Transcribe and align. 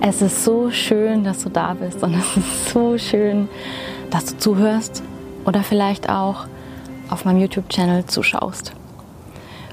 Es 0.00 0.22
ist 0.22 0.44
so 0.44 0.70
schön, 0.70 1.22
dass 1.24 1.42
du 1.42 1.50
da 1.50 1.74
bist 1.74 2.02
und 2.02 2.14
es 2.14 2.36
ist 2.36 2.70
so 2.70 2.96
schön, 2.96 3.48
dass 4.10 4.24
du 4.24 4.38
zuhörst 4.38 5.02
oder 5.44 5.62
vielleicht 5.62 6.08
auch 6.08 6.46
auf 7.10 7.24
meinem 7.24 7.40
YouTube-Channel 7.40 8.06
zuschaust. 8.06 8.72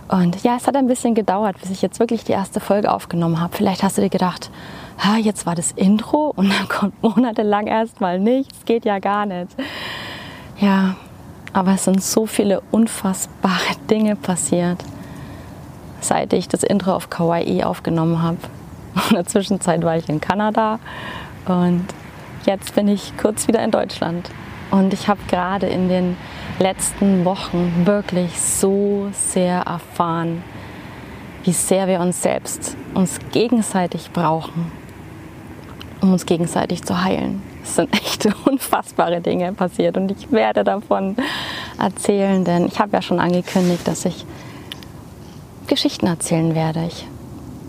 Und 0.08 0.44
ja, 0.44 0.56
es 0.58 0.68
hat 0.68 0.76
ein 0.76 0.88
bisschen 0.88 1.16
gedauert, 1.16 1.60
bis 1.62 1.72
ich 1.72 1.82
jetzt 1.82 2.00
wirklich 2.00 2.24
die 2.24 2.34
erste 2.34 2.60
Folge 2.60 2.92
aufgenommen 2.92 3.40
habe. 3.40 3.56
Vielleicht 3.56 3.82
hast 3.82 3.98
du 3.98 4.02
dir 4.02 4.10
gedacht, 4.10 4.52
ha, 5.00 5.18
jetzt 5.18 5.46
war 5.46 5.56
das 5.56 5.72
Intro 5.72 6.34
und 6.36 6.50
dann 6.50 6.68
kommt 6.70 7.02
monatelang 7.02 7.68
erstmal 7.68 8.20
nichts, 8.20 8.66
geht 8.66 8.86
ja 8.86 9.00
gar 9.00 9.26
nicht. 9.26 9.56
Ja, 10.60 10.96
aber 11.56 11.72
es 11.72 11.86
sind 11.86 12.04
so 12.04 12.26
viele 12.26 12.62
unfassbare 12.72 13.76
Dinge 13.90 14.18
passiert, 14.18 14.84
seit 16.02 16.34
ich 16.34 16.50
das 16.50 16.64
Intro 16.64 16.94
auf 16.94 17.10
Kawaii 17.10 17.64
aufgenommen 17.64 18.22
habe. 18.22 18.38
In 19.10 19.16
der 19.16 19.26
Zwischenzeit 19.26 19.82
war 19.84 19.96
ich 19.98 20.10
in 20.10 20.20
Kanada 20.20 20.80
und 21.46 21.86
jetzt 22.46 22.76
bin 22.76 22.90
ich 22.90 23.16
kurz 23.18 23.48
wieder 23.48 23.64
in 23.64 23.72
Deutschland. 23.72 24.30
Und 24.72 24.94
ich 24.94 25.08
habe 25.08 25.20
gerade 25.28 25.68
in 25.68 25.90
den 25.90 26.18
letzten 26.60 27.24
Wochen 27.24 27.86
wirklich 27.86 28.40
so 28.40 29.08
sehr 29.12 29.62
erfahren, 29.62 30.44
wie 31.44 31.52
sehr 31.52 31.88
wir 31.88 32.00
uns 32.00 32.22
selbst, 32.22 32.76
uns 32.94 33.20
gegenseitig 33.32 34.12
brauchen, 34.12 34.72
um 36.02 36.14
uns 36.14 36.26
gegenseitig 36.26 36.84
zu 36.84 37.04
heilen. 37.04 37.42
Es 37.66 37.76
sind 37.76 37.92
echt 38.00 38.28
unfassbare 38.46 39.20
Dinge 39.22 39.52
passiert 39.54 39.98
und 39.98 40.12
ich 40.12 40.32
werde 40.32 40.64
davon 40.64 41.16
erzählen, 41.80 42.44
denn 42.44 42.66
ich 42.68 42.80
habe 42.80 42.94
ja 42.94 43.02
schon 43.02 43.20
angekündigt, 43.20 43.88
dass 43.88 44.06
ich 44.06 44.26
Geschichten 45.68 46.08
erzählen 46.08 46.56
werde. 46.56 46.86
Ich 46.88 47.08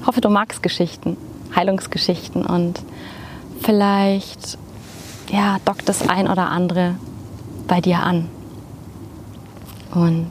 hoffe, 0.07 0.21
du 0.21 0.29
magst 0.29 0.63
Geschichten, 0.63 1.17
Heilungsgeschichten 1.55 2.45
und 2.45 2.81
vielleicht 3.61 4.59
ja, 5.31 5.57
dockt 5.65 5.89
das 5.89 6.09
ein 6.09 6.29
oder 6.29 6.49
andere 6.49 6.97
bei 7.67 7.81
dir 7.81 8.01
an. 8.01 8.29
Und 9.95 10.31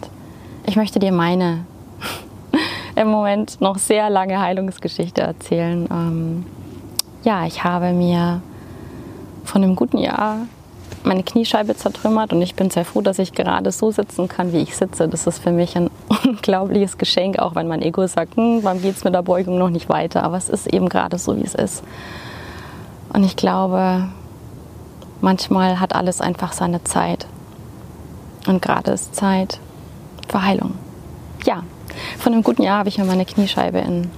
ich 0.66 0.76
möchte 0.76 1.00
dir 1.00 1.12
meine 1.12 1.66
im 2.96 3.08
Moment 3.08 3.60
noch 3.62 3.78
sehr 3.78 4.10
lange 4.10 4.40
Heilungsgeschichte 4.40 5.22
erzählen. 5.22 5.88
Ähm, 5.92 6.46
ja, 7.24 7.46
ich 7.46 7.64
habe 7.64 7.92
mir 7.92 8.42
von 9.44 9.64
einem 9.64 9.76
guten 9.76 9.98
Jahr 9.98 10.48
meine 11.06 11.24
Kniescheibe 11.24 11.76
zertrümmert 11.76 12.34
und 12.34 12.42
ich 12.42 12.56
bin 12.56 12.70
sehr 12.70 12.86
froh, 12.86 13.02
dass 13.02 13.20
ich 13.20 13.34
gerade 13.34 13.72
so 13.72 13.92
sitzen 13.92 14.28
kann, 14.28 14.54
wie 14.54 14.58
ich 14.58 14.76
sitze. 14.76 15.08
Das 15.08 15.28
ist 15.28 15.40
für 15.40 15.52
mich 15.52 15.76
ein 15.76 15.90
unglaubliches 16.26 16.98
Geschenk, 16.98 17.40
auch 17.40 17.56
wenn 17.56 17.68
mein 17.68 17.82
Ego 17.82 18.06
sagt, 18.08 18.36
hm, 18.36 18.64
warum 18.64 18.82
geht 18.82 18.96
es 18.96 19.04
mit 19.04 19.14
der 19.14 19.22
Beugung 19.22 19.58
noch 19.58 19.70
nicht 19.70 19.90
weiter? 19.90 20.24
Aber 20.24 20.38
es 20.38 20.50
ist 20.50 20.68
eben 20.68 20.90
gerade 20.90 21.18
so, 21.18 21.38
wie 21.38 21.44
es 21.44 21.56
ist. 21.56 21.84
Und 23.14 23.24
ich 23.24 23.36
glaube, 23.36 24.10
manchmal 25.22 25.80
hat 25.80 25.96
alles 25.96 26.22
einfach 26.22 26.54
seine 26.54 26.84
Zeit. 26.84 27.28
Und 28.48 28.62
gerade 28.62 28.92
ist 28.92 29.16
Zeit 29.16 29.60
für 30.28 30.44
Heilung. 30.44 30.74
Ja, 31.46 31.64
von 32.18 32.34
einem 32.34 32.44
guten 32.44 32.64
Jahr 32.64 32.80
habe 32.80 32.90
ich 32.90 32.98
mir 32.98 33.06
meine 33.06 33.26
Kniescheibe 33.26 33.80
in 33.80 34.10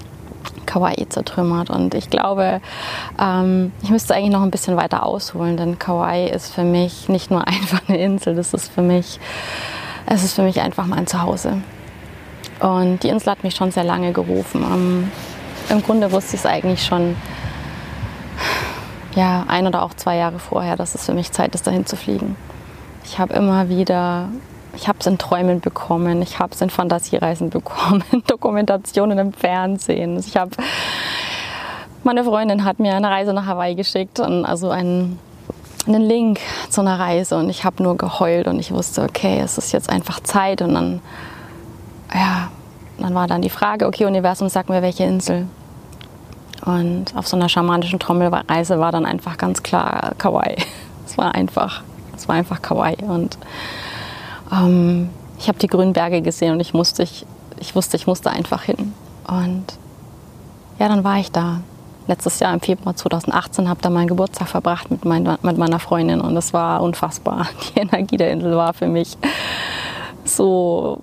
Kauai 0.67 1.07
zertrümmert. 1.09 1.71
Und 1.71 1.95
ich 1.95 2.11
glaube, 2.11 2.61
ähm, 3.19 3.71
ich 3.81 3.89
müsste 3.89 4.13
eigentlich 4.13 4.31
noch 4.31 4.43
ein 4.43 4.51
bisschen 4.51 4.77
weiter 4.77 5.03
ausholen, 5.03 5.57
denn 5.57 5.79
Kauai 5.79 6.27
ist 6.27 6.53
für 6.53 6.63
mich 6.63 7.09
nicht 7.09 7.31
nur 7.31 7.47
einfach 7.47 7.81
eine 7.87 7.97
Insel, 7.97 8.35
das 8.35 8.53
ist 8.53 8.71
für 8.71 8.83
mich, 8.83 9.19
es 10.05 10.23
ist 10.23 10.35
für 10.35 10.43
mich 10.43 10.61
einfach 10.61 10.85
mein 10.85 11.07
Zuhause. 11.07 11.61
Und 12.59 13.03
die 13.03 13.09
Insel 13.09 13.31
hat 13.31 13.43
mich 13.43 13.55
schon 13.55 13.71
sehr 13.71 13.83
lange 13.83 14.13
gerufen. 14.13 14.63
Ähm, 14.63 15.11
Im 15.69 15.83
Grunde 15.83 16.11
wusste 16.11 16.35
ich 16.35 16.41
es 16.41 16.45
eigentlich 16.45 16.85
schon 16.85 17.15
ja, 19.15 19.45
ein 19.47 19.65
oder 19.65 19.81
auch 19.81 19.95
zwei 19.95 20.17
Jahre 20.17 20.37
vorher, 20.37 20.75
dass 20.75 20.93
es 20.93 21.05
für 21.05 21.13
mich 21.13 21.31
Zeit 21.31 21.55
ist, 21.55 21.65
dahin 21.65 21.85
zu 21.85 21.95
fliegen. 21.95 22.35
Ich 23.03 23.19
habe 23.19 23.33
immer 23.33 23.67
wieder 23.69 24.29
ich 24.77 24.87
habe 24.87 24.99
es 24.99 25.07
in 25.07 25.17
Träumen 25.17 25.59
bekommen, 25.59 26.21
ich 26.21 26.39
habe 26.39 26.53
es 26.53 26.61
in 26.61 26.69
Fantasiereisen 26.69 27.49
bekommen, 27.49 28.03
Dokumentationen 28.27 29.17
im 29.17 29.33
Fernsehen. 29.33 30.17
Ich 30.19 30.37
habe 30.37 30.51
meine 32.03 32.23
Freundin 32.23 32.63
hat 32.63 32.79
mir 32.79 32.95
eine 32.95 33.09
Reise 33.09 33.33
nach 33.33 33.47
Hawaii 33.47 33.75
geschickt, 33.75 34.21
also 34.21 34.69
einen, 34.69 35.19
einen 35.87 36.01
Link 36.01 36.39
zu 36.69 36.79
einer 36.79 36.97
Reise 36.97 37.37
und 37.37 37.49
ich 37.49 37.65
habe 37.65 37.83
nur 37.83 37.97
geheult 37.97 38.47
und 38.47 38.59
ich 38.59 38.71
wusste, 38.71 39.01
okay, 39.01 39.41
es 39.43 39.57
ist 39.57 39.73
jetzt 39.73 39.89
einfach 39.89 40.21
Zeit 40.21 40.61
und 40.61 40.73
dann, 40.73 41.01
ja, 42.13 42.49
dann 42.97 43.13
war 43.13 43.27
dann 43.27 43.41
die 43.41 43.49
Frage, 43.49 43.87
okay, 43.87 44.05
Universum, 44.05 44.47
sag 44.47 44.69
mir 44.69 44.81
welche 44.81 45.03
Insel. 45.03 45.47
Und 46.65 47.15
auf 47.15 47.27
so 47.27 47.35
einer 47.35 47.49
schamanischen 47.49 47.99
Trommelreise 47.99 48.79
war 48.79 48.91
dann 48.91 49.05
einfach 49.05 49.37
ganz 49.37 49.61
klar 49.63 50.13
Kauai. 50.17 50.55
Es 51.05 51.17
war 51.17 51.35
einfach, 51.35 51.83
es 52.17 52.27
war 52.27 52.35
einfach 52.35 52.61
Kauai 52.61 52.97
und 52.97 53.37
ähm, 54.51 55.09
ich 55.39 55.47
habe 55.47 55.59
die 55.59 55.67
grünen 55.67 55.93
Berge 55.93 56.21
gesehen 56.21 56.53
und 56.53 56.59
ich, 56.59 56.73
musste, 56.73 57.03
ich, 57.03 57.25
ich 57.59 57.75
wusste, 57.75 57.97
ich 57.97 58.07
musste 58.07 58.31
einfach 58.31 58.63
hin. 58.63 58.93
Und 59.27 59.65
ja, 60.79 60.87
dann 60.87 61.03
war 61.03 61.17
ich 61.19 61.31
da. 61.31 61.61
Letztes 62.07 62.39
Jahr 62.39 62.53
im 62.53 62.61
Februar 62.61 62.95
2018 62.95 63.67
habe 63.67 63.81
da 63.81 63.89
meinen 63.89 64.07
Geburtstag 64.07 64.47
verbracht 64.47 64.89
mit, 64.89 65.03
mein, 65.03 65.37
mit 65.41 65.57
meiner 65.57 65.79
Freundin 65.79 66.21
und 66.21 66.35
das 66.35 66.53
war 66.53 66.81
unfassbar. 66.81 67.47
Die 67.75 67.79
Energie 67.79 68.15
der 68.17 68.31
Insel 68.31 68.55
war 68.55 68.73
für 68.73 68.87
mich 68.87 69.17
so 70.23 71.01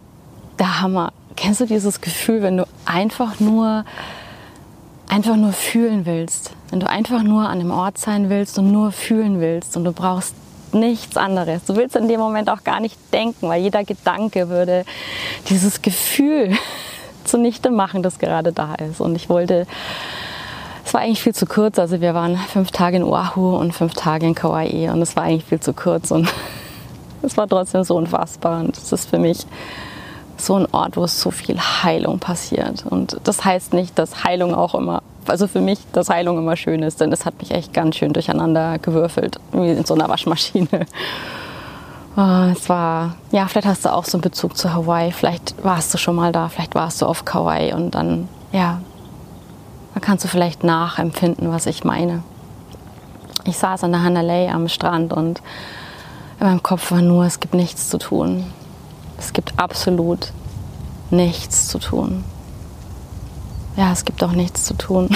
der 0.59 0.81
Hammer. 0.81 1.13
Kennst 1.37 1.61
du 1.61 1.67
dieses 1.67 2.01
Gefühl, 2.01 2.43
wenn 2.43 2.57
du 2.57 2.65
einfach 2.87 3.41
nur 3.41 3.85
einfach 5.09 5.37
nur 5.37 5.53
fühlen 5.53 6.07
willst, 6.07 6.53
wenn 6.71 6.81
du 6.81 6.89
einfach 6.89 7.23
nur 7.23 7.49
an 7.49 7.59
dem 7.59 7.71
Ort 7.71 7.99
sein 7.99 8.31
willst 8.31 8.59
und 8.59 8.73
nur 8.73 8.91
fühlen 8.91 9.41
willst 9.41 9.77
und 9.77 9.85
du 9.85 9.93
brauchst 9.93 10.35
nichts 10.75 11.17
anderes. 11.17 11.65
Du 11.65 11.77
willst 11.77 11.97
in 11.97 12.09
dem 12.09 12.21
Moment 12.21 12.51
auch 12.51 12.65
gar 12.65 12.81
nicht 12.81 12.99
denken, 13.13 13.49
weil 13.49 13.63
jeder 13.63 13.85
Gedanke 13.85 14.49
würde 14.49 14.85
dieses 15.49 15.83
Gefühl 15.83 16.57
zunichte 17.25 17.71
machen, 17.71 18.03
das 18.03 18.19
gerade 18.19 18.53
da 18.53 18.75
ist. 18.75 19.01
Und 19.01 19.17
ich 19.17 19.29
wollte, 19.29 19.67
es 20.85 20.93
war 20.93 21.01
eigentlich 21.01 21.23
viel 21.23 21.35
zu 21.35 21.47
kurz. 21.47 21.79
Also 21.79 22.01
wir 22.01 22.15
waren 22.15 22.37
fünf 22.37 22.71
Tage 22.71 22.99
in 22.99 23.05
Oahu 23.05 23.57
und 23.57 23.73
fünf 23.73 23.95
Tage 23.95 24.27
in 24.27 24.35
Kauai 24.35 24.91
und 24.93 25.01
es 25.01 25.17
war 25.17 25.25
eigentlich 25.25 25.45
viel 25.45 25.61
zu 25.61 25.73
kurz 25.73 26.11
und 26.11 26.29
es 27.23 27.37
war 27.37 27.49
trotzdem 27.49 27.85
so 27.85 27.97
unfassbar. 27.97 28.61
Und 28.61 28.77
es 28.77 28.93
ist 28.93 29.09
für 29.09 29.19
mich 29.19 29.47
so 30.37 30.57
ein 30.57 30.67
Ort, 30.73 30.97
wo 30.97 31.07
so 31.07 31.31
viel 31.31 31.59
Heilung 31.59 32.19
passiert. 32.19 32.85
Und 32.89 33.19
das 33.25 33.45
heißt 33.45 33.73
nicht, 33.73 33.99
dass 33.99 34.25
Heilung 34.25 34.55
auch 34.55 34.75
immer 34.75 35.03
also 35.31 35.47
für 35.47 35.61
mich, 35.61 35.79
dass 35.93 36.09
Heilung 36.09 36.39
immer 36.39 36.57
schön 36.57 36.83
ist, 36.83 37.01
denn 37.01 37.13
es 37.13 37.25
hat 37.25 37.39
mich 37.39 37.51
echt 37.51 37.73
ganz 37.73 37.97
schön 37.97 38.13
durcheinander 38.13 38.79
gewürfelt, 38.79 39.39
wie 39.53 39.71
in 39.71 39.85
so 39.85 39.95
einer 39.95 40.09
Waschmaschine. 40.09 40.87
Oh, 42.17 42.21
es 42.53 42.69
war, 42.69 43.17
ja, 43.31 43.47
vielleicht 43.47 43.67
hast 43.67 43.85
du 43.85 43.93
auch 43.93 44.05
so 44.05 44.19
einen 44.19 44.23
Bezug 44.23 44.57
zu 44.57 44.73
Hawaii, 44.73 45.13
vielleicht 45.13 45.55
warst 45.65 45.93
du 45.95 45.99
schon 45.99 46.17
mal 46.17 46.33
da, 46.33 46.49
vielleicht 46.49 46.75
warst 46.75 47.03
du 47.03 47.07
auf 47.07 47.25
Kauai 47.25 47.75
und 47.75 47.95
dann, 47.95 48.29
ja, 48.53 48.81
dann 49.95 50.01
kannst 50.01 50.25
du 50.25 50.29
vielleicht 50.29 50.65
nachempfinden, 50.65 51.51
was 51.53 51.67
ich 51.67 51.85
meine. 51.85 52.23
Ich 53.45 53.59
saß 53.59 53.85
an 53.85 53.93
der 53.93 54.03
Hanalei 54.03 54.51
am 54.51 54.69
Strand 54.69 55.13
und 55.13 55.43
in 56.41 56.47
meinem 56.47 56.63
Kopf 56.63 56.91
war 56.91 57.03
nur, 57.03 57.25
es 57.25 57.41
gibt 57.41 57.55
nichts 57.55 57.91
zu 57.91 57.99
tun. 57.99 58.45
Es 59.19 59.33
gibt 59.33 59.59
absolut 59.59 60.33
nichts 61.11 61.69
zu 61.69 61.79
tun 61.79 62.25
ja, 63.77 63.93
es 63.93 64.05
gibt 64.05 64.23
auch 64.23 64.33
nichts 64.33 64.65
zu 64.65 64.75
tun. 64.75 65.09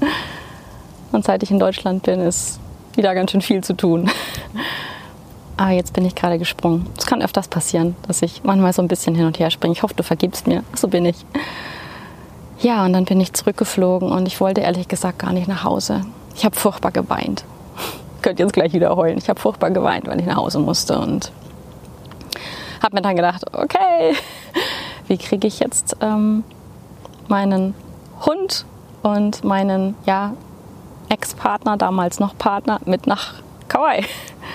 Und 1.12 1.24
seit 1.24 1.42
ich 1.42 1.50
in 1.50 1.58
Deutschland 1.58 2.04
bin, 2.04 2.20
ist 2.20 2.60
wieder 2.94 3.14
ganz 3.14 3.32
schön 3.32 3.40
viel 3.40 3.62
zu 3.64 3.74
tun. 3.74 4.10
Aber 5.56 5.70
jetzt 5.70 5.92
bin 5.92 6.04
ich 6.04 6.14
gerade 6.14 6.38
gesprungen. 6.38 6.86
Es 6.96 7.06
kann 7.06 7.22
öfters 7.22 7.48
passieren, 7.48 7.96
dass 8.06 8.22
ich 8.22 8.42
manchmal 8.44 8.72
so 8.72 8.82
ein 8.82 8.88
bisschen 8.88 9.14
hin 9.14 9.26
und 9.26 9.38
her 9.38 9.50
springe. 9.50 9.72
Ich 9.72 9.82
hoffe, 9.82 9.94
du 9.94 10.02
vergibst 10.02 10.46
mir. 10.46 10.62
So 10.74 10.88
bin 10.88 11.04
ich. 11.04 11.24
Ja, 12.60 12.84
und 12.84 12.92
dann 12.92 13.06
bin 13.06 13.20
ich 13.20 13.32
zurückgeflogen 13.32 14.12
und 14.12 14.26
ich 14.26 14.40
wollte 14.40 14.60
ehrlich 14.60 14.86
gesagt 14.86 15.18
gar 15.18 15.32
nicht 15.32 15.48
nach 15.48 15.64
Hause. 15.64 16.02
Ich 16.36 16.44
habe 16.44 16.56
furchtbar 16.56 16.92
geweint. 16.92 17.44
Ich 18.16 18.22
könnte 18.22 18.42
jetzt 18.42 18.52
gleich 18.52 18.74
wieder 18.74 18.94
heulen. 18.96 19.16
Ich 19.16 19.30
habe 19.30 19.40
furchtbar 19.40 19.70
geweint, 19.70 20.06
weil 20.06 20.20
ich 20.20 20.26
nach 20.26 20.36
Hause 20.36 20.58
musste 20.58 20.98
und 20.98 21.32
habe 22.82 22.94
mir 22.94 23.00
dann 23.00 23.16
gedacht, 23.16 23.46
okay, 23.54 24.14
wie 25.06 25.16
kriege 25.16 25.46
ich 25.48 25.58
jetzt 25.58 25.96
ähm, 26.02 26.44
meinen 27.30 27.74
Hund 28.26 28.66
und 29.02 29.44
meinen 29.44 29.94
ja, 30.04 30.34
Ex-Partner, 31.08 31.76
damals 31.76 32.20
noch 32.20 32.36
Partner, 32.36 32.80
mit 32.84 33.06
nach 33.06 33.34
Kauai, 33.68 34.04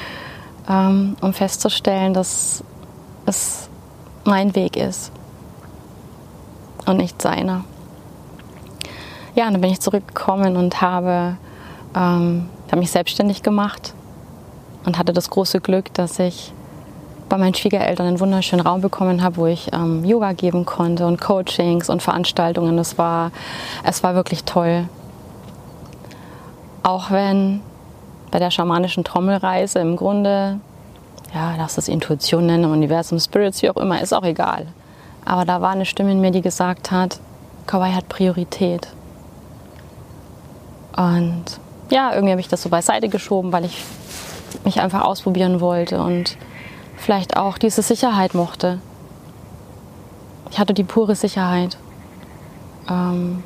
ähm, 0.69 1.16
um 1.22 1.33
festzustellen, 1.33 2.13
dass 2.13 2.63
es 3.25 3.69
mein 4.24 4.56
Weg 4.56 4.77
ist 4.77 5.12
und 6.86 6.98
nicht 6.98 7.22
seiner. 7.22 7.63
Ja, 9.36 9.48
und 9.48 9.54
dann 9.54 9.62
bin 9.62 9.72
ich 9.72 9.81
zurückgekommen 9.81 10.56
und 10.56 10.81
habe, 10.81 11.38
ähm, 11.95 12.50
habe 12.68 12.80
mich 12.80 12.92
selbstständig 12.92 13.44
gemacht 13.44 13.94
und 14.86 14.98
hatte 14.98 15.12
das 15.12 15.30
große 15.30 15.60
Glück, 15.60 15.94
dass 15.94 16.19
ich 16.19 16.54
bei 17.30 17.38
meinen 17.38 17.56
Schwiegereltern 17.56 18.07
einen 18.07 18.19
wunderschönen 18.19 18.66
Raum 18.66 18.81
bekommen 18.81 19.24
habe, 19.24 19.38
wo 19.38 19.48
ich 19.48 19.72
ähm, 19.74 20.06
Yoga 20.06 20.33
geben 20.33 20.66
konnte 20.66 21.07
und 21.07 21.19
Coachings 21.19 21.89
und 21.89 22.01
Veranstaltungen. 22.01 22.77
Es 22.77 22.98
war, 22.98 23.31
es 23.83 24.04
war 24.04 24.16
wirklich 24.16 24.44
toll. 24.44 24.88
Auch 26.83 27.10
wenn 27.10 27.62
bei 28.31 28.39
der 28.39 28.51
schamanischen 28.51 29.04
Trommelreise 29.04 29.80
im 29.80 29.95
Grunde, 29.95 30.60
ja, 31.33 31.56
lass 31.57 31.77
es 31.77 31.88
Intuition 31.88 32.45
nennen, 32.45 32.72
Universum, 32.72 33.19
Spirits, 33.19 33.62
wie 33.62 33.69
auch 33.69 33.77
immer, 33.77 34.01
ist 34.01 34.13
auch 34.13 34.24
egal. 34.24 34.68
Aber 35.25 35.45
da 35.45 35.62
war 35.62 35.72
eine 35.72 35.86
Stimme 35.86 36.12
in 36.12 36.22
mir, 36.22 36.31
die 36.31 36.42
gesagt 36.42 36.92
hat, 36.92 37.19
Kawaii 37.66 37.94
hat 37.94 38.07
Priorität. 38.07 38.88
Und 40.95 41.44
ja, 41.89 42.13
irgendwie 42.13 42.31
habe 42.31 42.42
ich 42.42 42.48
das 42.48 42.62
so 42.62 42.69
beiseite 42.69 43.10
geschoben, 43.10 43.51
weil 43.51 43.66
ich 43.66 43.83
mich 44.63 44.80
einfach 44.80 45.04
ausprobieren 45.04 45.60
wollte 45.60 46.01
und 46.01 46.38
vielleicht 46.97 47.38
auch 47.38 47.57
diese 47.57 47.81
Sicherheit 47.81 48.33
mochte. 48.33 48.80
Ich 50.51 50.59
hatte 50.59 50.74
die 50.74 50.83
pure 50.83 51.15
Sicherheit. 51.15 51.77
Ähm, 52.89 53.44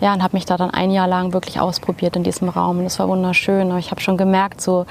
ja, 0.00 0.12
und 0.12 0.22
habe 0.22 0.36
mich 0.36 0.44
da 0.44 0.56
dann 0.56 0.70
ein 0.70 0.90
Jahr 0.90 1.08
lang 1.08 1.32
wirklich 1.32 1.60
ausprobiert 1.60 2.16
in 2.16 2.24
diesem 2.24 2.48
Raum. 2.48 2.78
Und 2.78 2.86
es 2.86 2.98
war 2.98 3.08
wunderschön. 3.08 3.70
Aber 3.70 3.78
ich 3.78 3.90
habe 3.90 4.00
schon 4.00 4.16
gemerkt, 4.16 4.60
so 4.60 4.86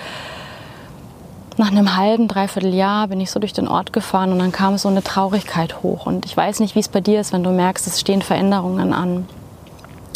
nach 1.58 1.72
einem 1.72 1.96
halben, 1.96 2.28
dreiviertel 2.28 2.74
Jahr 2.74 3.08
bin 3.08 3.22
ich 3.22 3.30
so 3.30 3.40
durch 3.40 3.54
den 3.54 3.68
Ort 3.68 3.94
gefahren 3.94 4.32
und 4.32 4.40
dann 4.40 4.52
kam 4.52 4.78
so 4.78 4.90
eine 4.90 5.04
Traurigkeit 5.04 5.84
hoch. 5.84 6.06
Und 6.06 6.26
ich 6.26 6.36
weiß 6.36 6.60
nicht, 6.60 6.76
wie 6.76 6.80
es 6.80 6.88
bei 6.88 7.02
dir 7.02 7.20
ist, 7.20 7.32
wenn 7.32 7.44
du 7.44 7.52
merkst, 7.52 7.86
es 7.86 8.00
stehen 8.00 8.22
Veränderungen 8.22 8.94
an. 8.94 9.28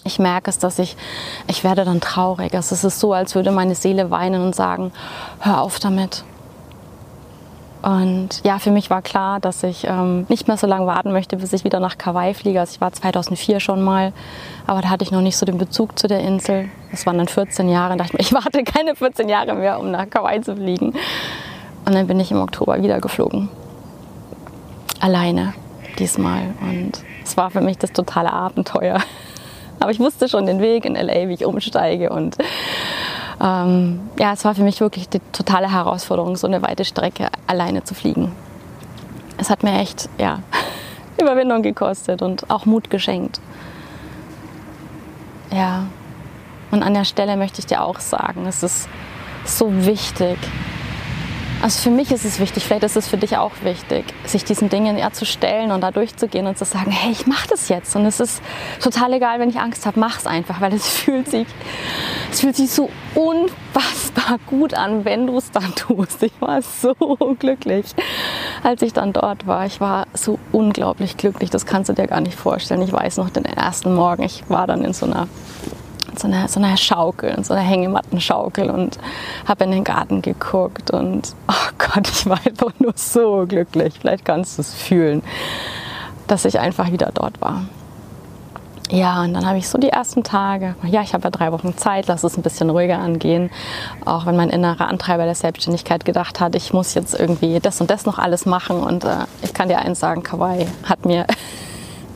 Ich 0.03 0.19
merke 0.19 0.49
es, 0.49 0.57
dass 0.57 0.79
ich, 0.79 0.95
ich 1.47 1.63
werde 1.63 1.85
dann 1.85 2.01
traurig. 2.01 2.55
Also 2.55 2.73
es 2.73 2.83
ist 2.83 2.99
so, 2.99 3.13
als 3.13 3.35
würde 3.35 3.51
meine 3.51 3.75
Seele 3.75 4.09
weinen 4.09 4.41
und 4.41 4.55
sagen, 4.55 4.91
hör 5.41 5.61
auf 5.61 5.79
damit. 5.79 6.23
Und 7.81 8.41
ja, 8.43 8.59
für 8.59 8.71
mich 8.71 8.89
war 8.89 9.01
klar, 9.01 9.39
dass 9.39 9.63
ich 9.63 9.85
ähm, 9.87 10.25
nicht 10.29 10.47
mehr 10.47 10.57
so 10.57 10.65
lange 10.67 10.87
warten 10.87 11.11
möchte, 11.11 11.37
bis 11.37 11.53
ich 11.53 11.63
wieder 11.63 11.79
nach 11.79 11.97
Kauai 11.97 12.33
fliege. 12.33 12.59
Also 12.59 12.73
ich 12.73 12.81
war 12.81 12.91
2004 12.91 13.59
schon 13.59 13.83
mal, 13.83 14.13
aber 14.65 14.81
da 14.81 14.89
hatte 14.89 15.03
ich 15.03 15.11
noch 15.11 15.21
nicht 15.21 15.37
so 15.37 15.45
den 15.45 15.57
Bezug 15.57 15.97
zu 15.97 16.07
der 16.07 16.21
Insel. 16.21 16.69
Das 16.91 17.05
waren 17.05 17.17
dann 17.17 17.27
14 17.27 17.69
Jahre. 17.69 17.93
Und 17.93 17.99
dachte 17.99 18.17
ich 18.17 18.31
mir, 18.31 18.39
ich 18.39 18.43
warte 18.43 18.63
keine 18.63 18.95
14 18.95 19.29
Jahre 19.29 19.53
mehr, 19.53 19.79
um 19.79 19.91
nach 19.91 20.09
Kauai 20.09 20.39
zu 20.39 20.55
fliegen. 20.55 20.93
Und 21.85 21.93
dann 21.93 22.07
bin 22.07 22.19
ich 22.19 22.31
im 22.31 22.41
Oktober 22.41 22.81
wieder 22.81 22.99
geflogen. 22.99 23.49
Alleine 24.99 25.53
diesmal. 25.99 26.53
Und 26.61 27.03
es 27.23 27.37
war 27.37 27.51
für 27.51 27.61
mich 27.61 27.77
das 27.77 27.91
totale 27.93 28.33
Abenteuer. 28.33 28.99
Aber 29.79 29.91
ich 29.91 29.99
wusste 29.99 30.27
schon 30.27 30.47
den 30.47 30.59
Weg 30.59 30.85
in 30.85 30.95
LA, 30.95 31.27
wie 31.27 31.33
ich 31.33 31.45
umsteige 31.45 32.09
und 32.09 32.37
ähm, 33.41 33.99
ja, 34.19 34.33
es 34.33 34.45
war 34.45 34.55
für 34.55 34.63
mich 34.63 34.79
wirklich 34.79 35.09
die 35.09 35.19
totale 35.31 35.71
Herausforderung, 35.71 36.35
so 36.35 36.47
eine 36.47 36.61
weite 36.61 36.85
Strecke 36.85 37.29
alleine 37.45 37.83
zu 37.83 37.93
fliegen. 37.93 38.31
Es 39.37 39.49
hat 39.49 39.63
mir 39.63 39.79
echt, 39.79 40.09
ja, 40.17 40.39
Überwindung 41.21 41.61
gekostet 41.61 42.21
und 42.21 42.49
auch 42.49 42.65
Mut 42.65 42.89
geschenkt. 42.89 43.39
Ja, 45.51 45.85
und 46.71 46.83
an 46.83 46.93
der 46.93 47.05
Stelle 47.05 47.37
möchte 47.37 47.59
ich 47.59 47.65
dir 47.65 47.83
auch 47.83 47.99
sagen, 47.99 48.45
es 48.47 48.63
ist 48.63 48.89
so 49.45 49.85
wichtig, 49.85 50.37
also 51.61 51.81
für 51.81 51.89
mich 51.89 52.11
ist 52.11 52.23
es 52.23 52.39
wichtig, 52.39 52.63
vielleicht 52.65 52.83
ist 52.83 52.95
es 52.95 53.07
für 53.07 53.17
dich 53.17 53.37
auch 53.37 53.51
wichtig, 53.63 54.05
sich 54.25 54.43
diesen 54.43 54.69
Dingen 54.69 54.97
eher 54.97 55.11
zu 55.11 55.25
stellen 55.25 55.71
und 55.71 55.81
da 55.81 55.91
durchzugehen 55.91 56.45
und 56.45 56.57
zu 56.57 56.65
sagen, 56.65 56.91
hey, 56.91 57.11
ich 57.11 57.25
mache 57.25 57.47
das 57.49 57.69
jetzt. 57.69 57.95
Und 57.95 58.05
es 58.05 58.19
ist 58.19 58.41
total 58.81 59.13
egal, 59.13 59.39
wenn 59.39 59.49
ich 59.49 59.59
Angst 59.59 59.85
habe, 59.85 59.99
mach 59.99 60.19
es 60.19 60.27
einfach, 60.27 60.61
weil 60.61 60.73
es 60.73 60.87
fühlt 60.97 61.29
sich, 61.29 61.47
es 62.31 62.41
fühlt 62.41 62.55
sich 62.55 62.69
so 62.69 62.89
unfassbar 63.15 64.37
gut 64.45 64.75
an, 64.75 65.03
wenn 65.03 65.27
du 65.27 65.37
es 65.37 65.49
dann 65.51 65.73
tust. 65.75 66.21
Ich 66.23 66.33
war 66.39 66.61
so 66.61 66.93
glücklich, 67.39 67.85
als 68.63 68.81
ich 68.81 68.93
dann 68.93 69.13
dort 69.13 69.47
war. 69.47 69.65
Ich 69.65 69.81
war 69.81 70.05
so 70.13 70.37
unglaublich 70.51 71.17
glücklich, 71.17 71.49
das 71.49 71.65
kannst 71.65 71.89
du 71.89 71.93
dir 71.93 72.07
gar 72.07 72.21
nicht 72.21 72.37
vorstellen. 72.37 72.81
Ich 72.83 72.93
weiß 72.93 73.17
noch 73.17 73.29
den 73.29 73.45
ersten 73.45 73.95
Morgen, 73.95 74.23
ich 74.23 74.43
war 74.47 74.67
dann 74.67 74.83
in 74.83 74.93
so 74.93 75.05
einer 75.05 75.27
so 76.19 76.27
einer, 76.27 76.47
so 76.47 76.59
einer 76.59 76.77
Schaukel, 76.77 77.43
so 77.43 77.53
einer 77.53 77.63
Hängematten-Schaukel 77.63 78.69
und 78.69 78.97
habe 79.45 79.63
in 79.63 79.71
den 79.71 79.83
Garten 79.83 80.21
geguckt 80.21 80.91
und 80.91 81.35
oh 81.47 81.69
Gott, 81.77 82.07
ich 82.09 82.25
war 82.27 82.39
einfach 82.45 82.71
nur 82.79 82.93
so 82.95 83.45
glücklich. 83.47 83.95
Vielleicht 83.99 84.25
kannst 84.25 84.57
du 84.57 84.61
es 84.61 84.73
fühlen, 84.73 85.23
dass 86.27 86.45
ich 86.45 86.59
einfach 86.59 86.91
wieder 86.91 87.11
dort 87.13 87.39
war. 87.41 87.63
Ja, 88.89 89.21
und 89.21 89.33
dann 89.33 89.45
habe 89.45 89.57
ich 89.57 89.67
so 89.67 89.77
die 89.77 89.89
ersten 89.89 90.23
Tage, 90.23 90.75
ja, 90.83 91.01
ich 91.01 91.13
habe 91.13 91.25
ja 91.25 91.29
drei 91.29 91.51
Wochen 91.51 91.75
Zeit, 91.75 92.07
lass 92.07 92.23
es 92.23 92.37
ein 92.37 92.41
bisschen 92.41 92.69
ruhiger 92.69 92.99
angehen. 92.99 93.49
Auch 94.05 94.25
wenn 94.25 94.37
mein 94.37 94.49
innerer 94.49 94.87
Antreiber 94.87 95.25
der 95.25 95.35
Selbstständigkeit 95.35 96.05
gedacht 96.05 96.39
hat, 96.39 96.55
ich 96.55 96.71
muss 96.71 96.93
jetzt 96.93 97.13
irgendwie 97.19 97.59
das 97.59 97.81
und 97.81 97.91
das 97.91 98.05
noch 98.05 98.17
alles 98.17 98.45
machen. 98.45 98.77
Und 98.79 99.03
äh, 99.03 99.25
ich 99.41 99.53
kann 99.53 99.67
dir 99.67 99.79
eins 99.79 99.99
sagen, 99.99 100.23
Kawaii 100.23 100.67
hat 100.83 101.05
mir 101.05 101.25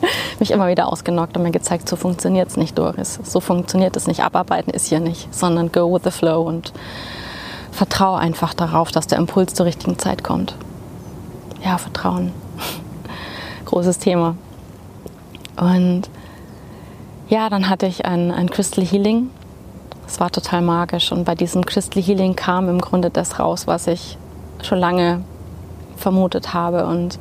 mich 0.39 0.51
immer 0.51 0.67
wieder 0.67 0.87
ausgenockt 0.87 1.35
und 1.37 1.43
mir 1.43 1.51
gezeigt, 1.51 1.87
so 1.87 1.95
funktioniert 1.95 2.49
es 2.49 2.57
nicht, 2.57 2.77
Doris. 2.77 3.19
So 3.23 3.39
funktioniert 3.39 3.95
es 3.95 4.07
nicht. 4.07 4.23
Abarbeiten 4.23 4.71
ist 4.71 4.87
hier 4.87 4.99
nicht, 4.99 5.33
sondern 5.33 5.71
go 5.71 5.93
with 5.93 6.03
the 6.03 6.11
flow 6.11 6.41
und 6.41 6.73
vertraue 7.71 8.19
einfach 8.19 8.53
darauf, 8.53 8.91
dass 8.91 9.07
der 9.07 9.17
Impuls 9.17 9.53
zur 9.53 9.65
richtigen 9.65 9.97
Zeit 9.97 10.23
kommt. 10.23 10.55
Ja, 11.63 11.77
Vertrauen. 11.77 12.31
Großes 13.65 13.99
Thema. 13.99 14.35
Und 15.57 16.09
ja, 17.29 17.49
dann 17.49 17.69
hatte 17.69 17.85
ich 17.85 18.05
ein, 18.05 18.31
ein 18.31 18.49
Crystal 18.49 18.83
Healing. 18.83 19.29
Es 20.05 20.19
war 20.19 20.31
total 20.31 20.61
magisch. 20.61 21.11
Und 21.11 21.23
bei 21.23 21.35
diesem 21.35 21.65
Crystal 21.65 22.01
Healing 22.03 22.35
kam 22.35 22.67
im 22.67 22.81
Grunde 22.81 23.09
das 23.09 23.39
raus, 23.39 23.67
was 23.67 23.87
ich 23.87 24.17
schon 24.61 24.79
lange 24.79 25.23
vermutet 25.95 26.53
habe. 26.53 26.85
Und 26.85 27.19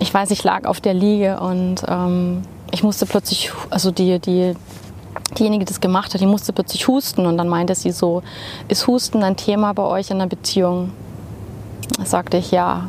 ich 0.00 0.12
weiß, 0.12 0.30
ich 0.30 0.42
lag 0.42 0.64
auf 0.64 0.80
der 0.80 0.94
Liege 0.94 1.38
und 1.40 1.84
ähm, 1.86 2.42
ich 2.72 2.82
musste 2.82 3.06
plötzlich, 3.06 3.52
also 3.68 3.90
die, 3.90 4.18
die, 4.18 4.54
diejenige, 5.38 5.64
die 5.64 5.68
das 5.68 5.80
gemacht 5.80 6.14
hat, 6.14 6.20
die 6.20 6.26
musste 6.26 6.52
plötzlich 6.52 6.88
husten 6.88 7.26
und 7.26 7.36
dann 7.36 7.48
meinte 7.48 7.74
sie 7.74 7.92
so, 7.92 8.22
ist 8.68 8.86
Husten 8.86 9.22
ein 9.22 9.36
Thema 9.36 9.74
bei 9.74 9.82
euch 9.82 10.10
in 10.10 10.18
der 10.18 10.26
Beziehung? 10.26 10.90
Da 11.98 12.06
sagte 12.06 12.38
ich, 12.38 12.50
ja, 12.50 12.88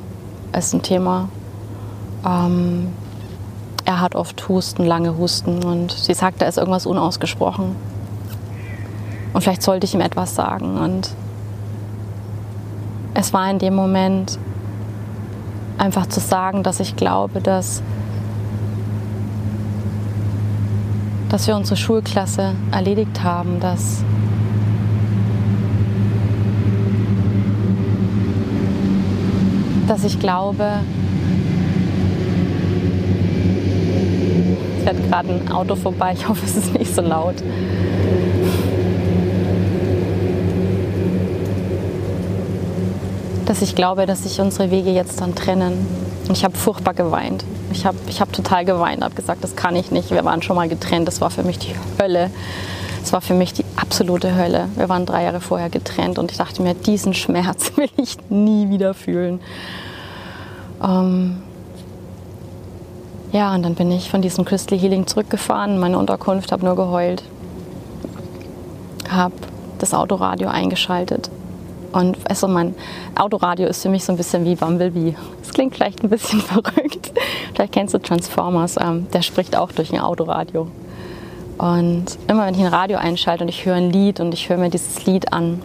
ist 0.58 0.74
ein 0.74 0.82
Thema. 0.82 1.28
Ähm, 2.26 2.88
er 3.84 4.00
hat 4.00 4.16
oft 4.16 4.48
Husten, 4.48 4.86
lange 4.86 5.18
Husten 5.18 5.64
und 5.66 5.92
sie 5.92 6.14
sagte, 6.14 6.46
es 6.46 6.52
ist 6.52 6.58
irgendwas 6.58 6.86
unausgesprochen. 6.86 7.76
Und 9.34 9.42
vielleicht 9.42 9.64
sollte 9.64 9.86
ich 9.86 9.94
ihm 9.94 10.02
etwas 10.02 10.36
sagen 10.36 10.78
und 10.78 11.10
es 13.14 13.34
war 13.34 13.50
in 13.52 13.60
dem 13.60 13.76
Moment 13.76 14.40
einfach 15.82 16.06
zu 16.06 16.20
sagen, 16.20 16.62
dass 16.62 16.80
ich 16.80 16.96
glaube, 16.96 17.42
dass, 17.42 17.82
dass 21.30 21.48
wir 21.48 21.56
unsere 21.56 21.76
Schulklasse 21.76 22.54
erledigt 22.72 23.24
haben, 23.24 23.60
dass 23.60 24.04
dass 29.88 30.06
ich 30.06 30.20
glaube, 30.20 30.66
es 34.78 34.84
fährt 34.84 35.10
gerade 35.10 35.30
ein 35.30 35.52
Auto 35.52 35.76
vorbei, 35.76 36.14
ich 36.14 36.30
hoffe, 36.30 36.46
es 36.46 36.56
ist 36.56 36.74
nicht 36.78 36.94
so 36.96 37.02
laut. 37.02 37.36
Dass 43.52 43.62
ich 43.62 43.76
glaube, 43.76 44.06
dass 44.06 44.24
sich 44.24 44.40
unsere 44.40 44.72
Wege 44.72 44.92
jetzt 44.92 45.20
dann 45.20 45.36
trennen. 45.36 45.86
Und 46.26 46.32
ich 46.32 46.46
habe 46.46 46.56
furchtbar 46.56 46.94
geweint. 46.94 47.44
Ich 47.74 47.86
habe 47.86 47.98
ich 48.08 48.22
hab 48.22 48.32
total 48.32 48.64
geweint, 48.64 49.04
habe 49.04 49.14
gesagt, 49.14 49.44
das 49.44 49.58
kann 49.58 49.76
ich 49.76 49.92
nicht. 49.92 50.10
Wir 50.10 50.24
waren 50.24 50.42
schon 50.42 50.56
mal 50.56 50.70
getrennt. 50.70 51.06
Das 51.06 51.20
war 51.20 51.30
für 51.32 51.44
mich 51.44 51.60
die 51.60 51.76
Hölle. 52.02 52.32
Es 53.04 53.12
war 53.12 53.20
für 53.20 53.34
mich 53.34 53.52
die 53.52 53.66
absolute 53.76 54.38
Hölle. 54.38 54.70
Wir 54.78 54.88
waren 54.88 55.06
drei 55.06 55.24
Jahre 55.24 55.42
vorher 55.42 55.70
getrennt 55.70 56.18
und 56.18 56.32
ich 56.32 56.38
dachte 56.38 56.62
mir, 56.62 56.76
diesen 56.76 57.14
Schmerz 57.14 57.74
will 57.76 57.90
ich 57.98 58.16
nie 58.30 58.70
wieder 58.70 58.94
fühlen. 58.94 59.42
Ähm 60.82 61.42
ja, 63.34 63.54
und 63.54 63.64
dann 63.64 63.76
bin 63.76 63.92
ich 63.92 64.10
von 64.10 64.22
diesem 64.22 64.46
Crystal 64.46 64.80
Healing 64.80 65.08
zurückgefahren, 65.08 65.78
meine 65.78 65.98
Unterkunft, 65.98 66.54
habe 66.54 66.64
nur 66.64 66.78
geheult, 66.78 67.24
habe 69.10 69.36
das 69.78 69.94
Autoradio 69.94 70.48
eingeschaltet 70.48 71.30
und 71.92 72.18
also 72.30 72.48
mein 72.48 72.76
Autoradio 73.16 73.68
ist 73.68 73.82
für 73.82 73.90
mich 73.90 74.04
so 74.04 74.14
ein 74.14 74.18
bisschen 74.18 74.46
wie 74.46 74.56
Bumblebee. 74.56 75.16
Das 75.42 75.52
klingt 75.54 75.76
vielleicht 75.76 76.04
ein 76.04 76.10
bisschen 76.10 76.42
verrückt. 76.42 77.12
Vielleicht 77.54 77.74
kennst 77.74 77.94
du 77.94 78.00
Transformers, 78.00 78.78
ähm, 78.80 79.08
der 79.12 79.22
spricht 79.22 79.56
auch 79.56 79.72
durch 79.72 79.92
ein 79.94 80.00
Autoradio. 80.00 80.68
Und 81.58 82.18
immer 82.28 82.48
wenn 82.48 82.56
ich 82.56 82.62
ein 82.62 82.74
Radio 82.74 82.98
einschalte 82.98 83.44
und 83.44 83.50
ich 83.50 83.66
höre 83.66 83.76
ein 83.76 83.92
Lied 83.92 84.20
und 84.20 84.34
ich 84.34 84.50
höre 84.50 84.58
mir 84.58 84.70
dieses 84.70 85.06
Lied 85.06 85.32
an, 85.32 85.62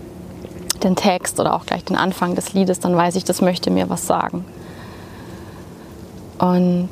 den 0.83 0.95
Text 0.95 1.41
oder 1.41 1.55
auch 1.55 1.65
gleich 1.65 1.85
den 1.85 1.97
Anfang 1.97 2.35
des 2.35 2.53
Liedes, 2.53 2.81
dann 2.81 2.97
weiß 2.97 3.17
ich, 3.17 3.25
das 3.25 3.41
möchte 3.41 3.71
mir 3.71 3.89
was 3.89 4.07
sagen. 4.07 4.45
Und 6.39 6.91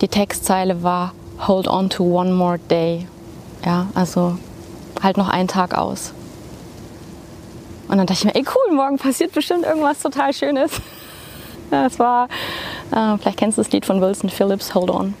die 0.00 0.08
Textzeile 0.08 0.82
war 0.82 1.12
Hold 1.46 1.68
on 1.68 1.90
to 1.90 2.04
one 2.04 2.32
more 2.32 2.58
day. 2.58 3.06
Ja, 3.64 3.86
also 3.94 4.36
halt 5.02 5.16
noch 5.16 5.28
einen 5.28 5.48
Tag 5.48 5.76
aus. 5.76 6.12
Und 7.88 7.98
dann 7.98 8.06
dachte 8.06 8.12
ich 8.12 8.24
mir, 8.24 8.34
ey 8.34 8.44
cool, 8.54 8.74
morgen 8.74 8.98
passiert 8.98 9.32
bestimmt 9.32 9.64
irgendwas 9.64 10.00
total 10.00 10.32
Schönes. 10.32 10.72
Ja, 11.70 11.86
es 11.86 11.98
war, 11.98 12.28
äh, 12.90 13.16
vielleicht 13.16 13.38
kennst 13.38 13.56
du 13.56 13.62
das 13.62 13.72
Lied 13.72 13.86
von 13.86 14.02
Wilson 14.02 14.28
Phillips, 14.28 14.74
Hold 14.74 14.90
On. 14.90 15.14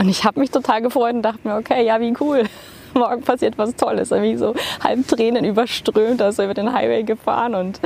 Und 0.00 0.08
ich 0.08 0.24
habe 0.24 0.40
mich 0.40 0.50
total 0.50 0.82
gefreut 0.82 1.14
und 1.14 1.22
dachte 1.22 1.38
mir, 1.44 1.56
okay, 1.56 1.86
ja, 1.86 2.00
wie 2.00 2.12
cool. 2.20 2.44
Morgen 2.94 3.22
passiert 3.22 3.56
was 3.56 3.74
Tolles. 3.76 4.10
Irgendwie 4.10 4.36
so 4.36 4.54
halb 4.82 5.06
Tränen 5.06 5.44
überströmt, 5.44 6.20
also 6.20 6.42
über 6.42 6.54
den 6.54 6.72
Highway 6.72 7.04
gefahren. 7.04 7.54
Und 7.54 7.80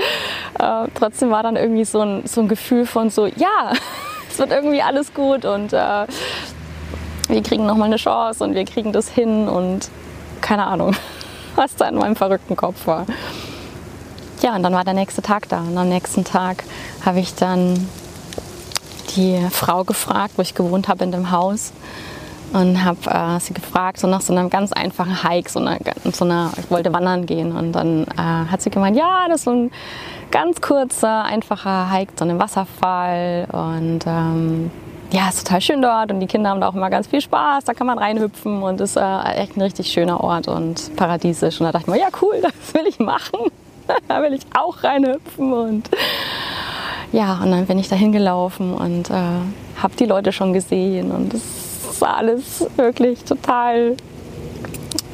äh, 0.59 0.87
trotzdem 0.95 1.31
war 1.31 1.43
dann 1.43 1.57
irgendwie 1.57 1.85
so 1.85 2.01
ein, 2.01 2.27
so 2.27 2.41
ein 2.41 2.49
Gefühl 2.49 2.87
von 2.87 3.11
so, 3.11 3.27
ja, 3.27 3.73
es 4.31 4.39
wird 4.39 4.51
irgendwie 4.51 4.81
alles 4.81 5.13
gut 5.13 5.45
und 5.45 5.75
äh, 5.75 6.07
wir 7.29 7.43
kriegen 7.43 7.67
nochmal 7.67 7.89
eine 7.89 7.97
Chance 7.97 8.43
und 8.43 8.55
wir 8.55 8.65
kriegen 8.65 8.93
das 8.93 9.09
hin 9.09 9.49
und 9.49 9.91
keine 10.41 10.67
Ahnung, 10.67 10.97
was 11.57 11.77
da 11.77 11.87
in 11.87 11.97
meinem 11.97 12.17
verrückten 12.17 12.57
Kopf 12.57 12.87
war. 12.87 13.05
Ja, 14.43 14.55
und 14.55 14.63
dann 14.63 14.73
war 14.73 14.85
der 14.85 14.95
nächste 14.95 15.23
Tag 15.23 15.49
da. 15.49 15.61
Und 15.61 15.77
am 15.77 15.89
nächsten 15.89 16.25
Tag 16.25 16.65
habe 17.05 17.21
ich 17.21 17.35
dann 17.35 17.89
die 19.17 19.39
Frau 19.51 19.85
gefragt, 19.85 20.35
wo 20.37 20.43
ich 20.43 20.55
gewohnt 20.55 20.89
habe 20.89 21.05
in 21.05 21.13
dem 21.13 21.31
Haus, 21.31 21.73
und 22.53 22.83
habe 22.83 22.99
äh, 23.11 23.41
sie 23.41 23.53
gefragt, 23.53 23.99
so 23.99 24.07
nach 24.07 24.21
so 24.21 24.35
einem 24.35 24.49
ganz 24.49 24.73
einfachen 24.73 25.23
Hike, 25.23 25.51
so 25.51 25.61
einer, 25.61 25.79
so 26.13 26.25
einer 26.25 26.51
ich 26.59 26.71
wollte 26.71 26.93
wandern 26.93 27.27
gehen. 27.27 27.55
Und 27.55 27.73
dann 27.73 28.05
äh, 28.05 28.17
hat 28.17 28.63
sie 28.63 28.71
gemeint, 28.71 28.97
ja, 28.97 29.27
das 29.29 29.41
ist 29.41 29.45
so 29.45 29.51
ein 29.51 29.71
ganz 30.31 30.61
kurzer, 30.61 31.25
einfacher 31.25 31.91
Hike 31.91 32.13
so 32.17 32.25
einem 32.25 32.39
Wasserfall. 32.39 33.47
Und 33.53 34.01
ähm, 34.07 34.71
ja, 35.11 35.29
ist 35.29 35.47
total 35.47 35.61
schön 35.61 35.83
dort. 35.83 36.11
Und 36.11 36.21
die 36.21 36.27
Kinder 36.27 36.51
haben 36.51 36.61
da 36.61 36.69
auch 36.69 36.75
immer 36.75 36.91
ganz 36.91 37.07
viel 37.07 37.21
Spaß, 37.21 37.65
da 37.65 37.75
kann 37.75 37.87
man 37.87 37.99
reinhüpfen 37.99 38.63
und 38.63 38.81
ist 38.81 38.97
äh, 38.97 39.23
echt 39.35 39.57
ein 39.57 39.63
richtig 39.63 39.91
schöner 39.91 40.23
Ort 40.23 40.49
und 40.49 40.97
paradiesisch. 40.97 41.61
Und 41.61 41.67
da 41.67 41.73
dachte 41.73 41.91
ich 41.91 41.95
mir, 41.95 42.01
ja 42.01 42.09
cool, 42.23 42.37
das 42.43 42.75
will 42.75 42.87
ich 42.87 42.99
machen, 42.99 43.41
da 44.09 44.23
will 44.23 44.33
ich 44.33 44.43
auch 44.57 44.83
reinhüpfen 44.85 45.53
und 45.53 45.91
ja, 47.13 47.41
und 47.43 47.51
dann 47.51 47.67
bin 47.67 47.79
ich 47.79 47.89
da 47.89 47.97
hingelaufen 47.97 48.75
und 48.75 49.09
äh, 49.09 49.15
habe 49.83 49.97
die 49.99 50.05
Leute 50.05 50.31
schon 50.33 50.53
gesehen 50.53 51.11
und 51.11 51.33
es 51.33 52.01
war 52.01 52.17
alles 52.19 52.67
wirklich 52.77 53.25
total, 53.25 53.97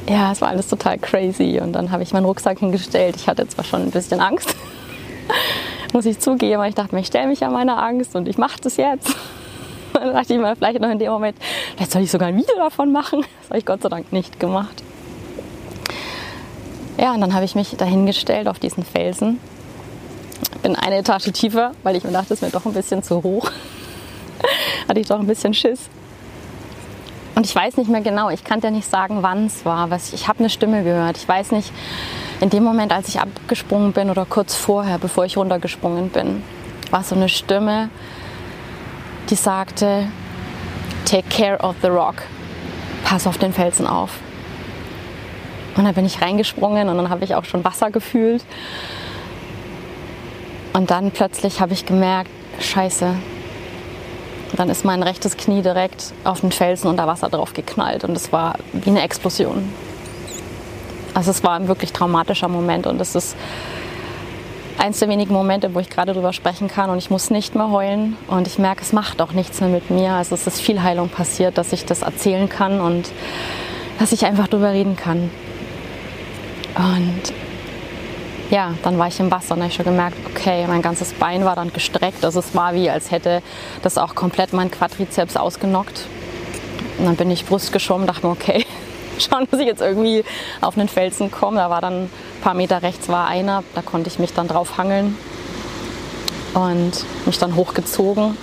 ja, 0.07 0.31
es 0.31 0.41
war 0.41 0.49
alles 0.49 0.67
total 0.67 0.97
crazy. 0.97 1.59
Und 1.61 1.73
dann 1.73 1.91
habe 1.91 2.03
ich 2.03 2.13
meinen 2.13 2.25
Rucksack 2.25 2.59
hingestellt. 2.59 3.15
Ich 3.15 3.27
hatte 3.27 3.47
zwar 3.47 3.63
schon 3.63 3.83
ein 3.83 3.91
bisschen 3.91 4.19
Angst, 4.19 4.55
muss 5.93 6.05
ich 6.05 6.19
zugeben, 6.19 6.55
aber 6.55 6.67
ich 6.67 6.75
dachte 6.75 6.93
mir, 6.93 7.01
ich 7.01 7.07
stelle 7.07 7.27
mich 7.27 7.43
an 7.43 7.53
meine 7.53 7.77
Angst 7.77 8.15
und 8.15 8.27
ich 8.27 8.37
mache 8.37 8.59
das 8.61 8.77
jetzt. 8.77 9.15
Dann 9.93 10.13
dachte 10.13 10.33
ich 10.33 10.39
mir 10.39 10.55
vielleicht 10.55 10.81
noch 10.81 10.89
in 10.89 10.99
dem 10.99 11.11
Moment, 11.11 11.37
vielleicht 11.75 11.91
soll 11.91 12.01
ich 12.01 12.11
sogar 12.11 12.27
ein 12.27 12.35
Video 12.35 12.55
davon 12.57 12.91
machen. 12.91 13.21
Das 13.39 13.49
habe 13.49 13.59
ich 13.59 13.65
Gott 13.65 13.81
sei 13.81 13.89
Dank 13.89 14.11
nicht 14.11 14.39
gemacht. 14.39 14.83
Ja, 16.97 17.13
und 17.13 17.21
dann 17.21 17.33
habe 17.33 17.45
ich 17.45 17.55
mich 17.55 17.75
dahingestellt 17.75 18.47
auf 18.47 18.59
diesen 18.59 18.83
Felsen. 18.83 19.39
Bin 20.61 20.75
eine 20.75 20.97
Etage 20.97 21.31
tiefer, 21.31 21.71
weil 21.83 21.95
ich 21.95 22.03
mir 22.03 22.11
dachte, 22.11 22.33
es 22.33 22.41
mir 22.41 22.49
doch 22.49 22.65
ein 22.65 22.73
bisschen 22.73 23.03
zu 23.03 23.21
hoch. 23.23 23.51
Hatte 24.87 24.99
ich 24.99 25.07
doch 25.07 25.19
ein 25.19 25.27
bisschen 25.27 25.53
Schiss. 25.53 25.89
Und 27.35 27.45
ich 27.45 27.53
weiß 27.53 27.75
nicht 27.75 27.89
mehr 27.89 28.01
genau, 28.01 28.29
ich 28.29 28.45
kann 28.45 28.61
dir 28.61 28.71
nicht 28.71 28.89
sagen, 28.89 29.17
wann 29.21 29.47
es 29.47 29.65
war. 29.65 29.89
Ich 30.13 30.27
habe 30.27 30.39
eine 30.39 30.49
Stimme 30.49 30.83
gehört. 30.83 31.17
Ich 31.17 31.27
weiß 31.27 31.51
nicht, 31.51 31.71
in 32.39 32.49
dem 32.49 32.63
Moment, 32.63 32.93
als 32.93 33.09
ich 33.09 33.19
abgesprungen 33.19 33.91
bin 33.91 34.09
oder 34.09 34.25
kurz 34.25 34.55
vorher, 34.55 34.97
bevor 34.97 35.25
ich 35.25 35.35
runtergesprungen 35.35 36.09
bin, 36.09 36.43
war 36.91 37.03
so 37.03 37.15
eine 37.15 37.27
Stimme, 37.27 37.89
die 39.29 39.35
sagte, 39.35 40.07
Take 41.05 41.29
care 41.29 41.59
of 41.59 41.75
the 41.81 41.87
rock. 41.87 42.15
Pass 43.03 43.27
auf 43.27 43.37
den 43.37 43.53
Felsen 43.53 43.85
auf. 43.85 44.11
Und 45.75 45.85
dann 45.85 45.93
bin 45.93 46.05
ich 46.05 46.21
reingesprungen 46.21 46.89
und 46.89 46.97
dann 46.97 47.09
habe 47.09 47.23
ich 47.25 47.35
auch 47.35 47.45
schon 47.45 47.63
Wasser 47.63 47.91
gefühlt. 47.91 48.43
Und 50.73 50.91
dann 50.91 51.11
plötzlich 51.11 51.61
habe 51.61 51.73
ich 51.73 51.85
gemerkt, 51.85 52.29
scheiße, 52.59 53.15
dann 54.55 54.69
ist 54.69 54.85
mein 54.85 55.03
rechtes 55.03 55.37
Knie 55.37 55.61
direkt 55.61 56.13
auf 56.23 56.41
den 56.41 56.51
Felsen 56.51 56.89
unter 56.89 57.07
Wasser 57.07 57.29
drauf 57.29 57.53
geknallt 57.53 58.03
und 58.03 58.15
es 58.15 58.31
war 58.31 58.55
wie 58.73 58.89
eine 58.89 59.01
Explosion. 59.01 59.69
Also 61.13 61.31
es 61.31 61.43
war 61.43 61.53
ein 61.53 61.67
wirklich 61.67 61.93
traumatischer 61.93 62.47
Moment 62.47 62.87
und 62.87 62.99
es 62.99 63.15
ist 63.15 63.35
eins 64.77 64.99
der 64.99 65.09
wenigen 65.09 65.33
Momente, 65.33 65.73
wo 65.73 65.79
ich 65.79 65.89
gerade 65.89 66.13
drüber 66.13 66.33
sprechen 66.33 66.67
kann 66.67 66.89
und 66.89 66.97
ich 66.97 67.09
muss 67.09 67.29
nicht 67.29 67.55
mehr 67.55 67.71
heulen 67.71 68.17
und 68.27 68.47
ich 68.47 68.59
merke, 68.59 68.81
es 68.81 68.93
macht 68.93 69.21
auch 69.21 69.31
nichts 69.31 69.61
mehr 69.61 69.69
mit 69.69 69.89
mir. 69.89 70.11
Also 70.11 70.35
es 70.35 70.45
ist 70.45 70.61
viel 70.61 70.83
Heilung 70.83 71.09
passiert, 71.09 71.57
dass 71.57 71.73
ich 71.73 71.85
das 71.85 72.01
erzählen 72.01 72.49
kann 72.49 72.81
und 72.81 73.09
dass 73.99 74.11
ich 74.11 74.25
einfach 74.25 74.47
drüber 74.47 74.71
reden 74.71 74.95
kann. 74.97 75.31
Und 76.75 77.33
ja, 78.49 78.73
dann 78.83 78.97
war 78.97 79.07
ich 79.07 79.19
im 79.19 79.31
Wasser 79.31 79.55
und 79.55 79.61
habe 79.61 79.69
ich 79.69 79.75
schon 79.75 79.85
gemerkt, 79.85 80.17
okay, 80.29 80.65
mein 80.67 80.81
ganzes 80.81 81.13
Bein 81.13 81.45
war 81.45 81.55
dann 81.55 81.73
gestreckt. 81.73 82.23
Also 82.23 82.39
es 82.39 82.53
war 82.53 82.73
wie, 82.73 82.89
als 82.89 83.11
hätte 83.11 83.41
das 83.81 83.97
auch 83.97 84.15
komplett 84.15 84.53
mein 84.53 84.69
Quadrizeps 84.69 85.35
ausgenockt. 85.35 86.05
Und 86.97 87.05
dann 87.05 87.15
bin 87.15 87.31
ich 87.31 87.45
Brust 87.45 87.71
geschwommen, 87.71 88.07
dachte 88.07 88.25
mir, 88.25 88.33
okay, 88.33 88.65
schauen, 89.19 89.47
dass 89.49 89.59
ich 89.59 89.65
jetzt 89.65 89.81
irgendwie 89.81 90.23
auf 90.61 90.77
einen 90.77 90.87
Felsen 90.87 91.31
komme. 91.31 91.57
Da 91.57 91.69
war 91.69 91.81
dann 91.81 92.03
ein 92.03 92.09
paar 92.41 92.53
Meter 92.53 92.83
rechts 92.83 93.09
war 93.09 93.27
einer, 93.27 93.63
da 93.73 93.81
konnte 93.81 94.09
ich 94.09 94.19
mich 94.19 94.33
dann 94.33 94.47
drauf 94.47 94.77
hangeln 94.77 95.17
und 96.53 97.05
mich 97.25 97.37
dann 97.37 97.55
hochgezogen 97.55 98.37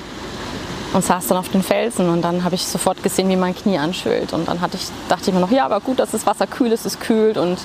und 0.93 1.05
saß 1.05 1.29
dann 1.29 1.39
auf 1.39 1.49
den 1.49 1.63
Felsen 1.63 2.11
und 2.11 2.23
dann 2.23 2.45
habe 2.45 2.55
ich 2.55 2.67
sofort 2.67 3.03
gesehen, 3.03 3.29
wie 3.31 3.37
mein 3.37 3.55
Knie 3.55 3.79
anschwillt 3.79 4.33
und 4.33 4.49
dann 4.49 4.61
hatte 4.61 4.77
ich, 4.77 4.89
dachte 5.09 5.31
ich 5.31 5.35
mir 5.35 5.41
noch, 5.41 5.51
ja, 5.51 5.65
aber 5.65 5.81
gut, 5.81 5.99
dass 5.99 6.11
das 6.11 6.27
Wasser 6.27 6.47
kühl 6.47 6.71
ist, 6.73 6.85
es 6.85 7.01
kühlt 7.01 7.39
und 7.39 7.59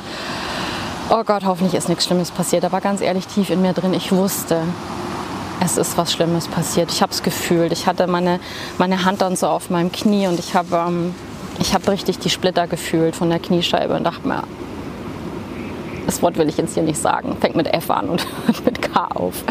oh 1.09 1.23
Gott, 1.23 1.45
hoffentlich 1.45 1.73
ist 1.73 1.89
nichts 1.89 2.05
Schlimmes 2.05 2.31
passiert. 2.31 2.65
Aber 2.65 2.81
ganz 2.81 3.01
ehrlich, 3.01 3.27
tief 3.27 3.49
in 3.49 3.61
mir 3.61 3.73
drin, 3.73 3.93
ich 3.93 4.11
wusste, 4.11 4.61
es 5.63 5.77
ist 5.77 5.97
was 5.97 6.11
Schlimmes 6.13 6.47
passiert. 6.47 6.91
Ich 6.91 7.01
habe 7.01 7.11
es 7.11 7.23
gefühlt. 7.23 7.71
Ich 7.71 7.87
hatte 7.87 8.07
meine, 8.07 8.39
meine 8.77 9.05
Hand 9.05 9.21
dann 9.21 9.35
so 9.35 9.47
auf 9.47 9.69
meinem 9.69 9.91
Knie 9.91 10.27
und 10.27 10.39
ich 10.39 10.55
habe 10.55 10.85
ähm, 10.87 11.15
hab 11.73 11.87
richtig 11.87 12.19
die 12.19 12.29
Splitter 12.29 12.67
gefühlt 12.67 13.15
von 13.15 13.29
der 13.29 13.39
Kniescheibe 13.39 13.95
und 13.95 14.03
dachte 14.03 14.27
mir, 14.27 14.43
das 16.05 16.21
Wort 16.21 16.37
will 16.37 16.47
ich 16.47 16.57
jetzt 16.57 16.73
hier 16.73 16.83
nicht 16.83 16.99
sagen. 16.99 17.35
Fängt 17.39 17.55
mit 17.55 17.73
F 17.73 17.89
an 17.89 18.09
und 18.09 18.25
mit 18.65 18.81
K 18.81 19.07
auf. 19.13 19.43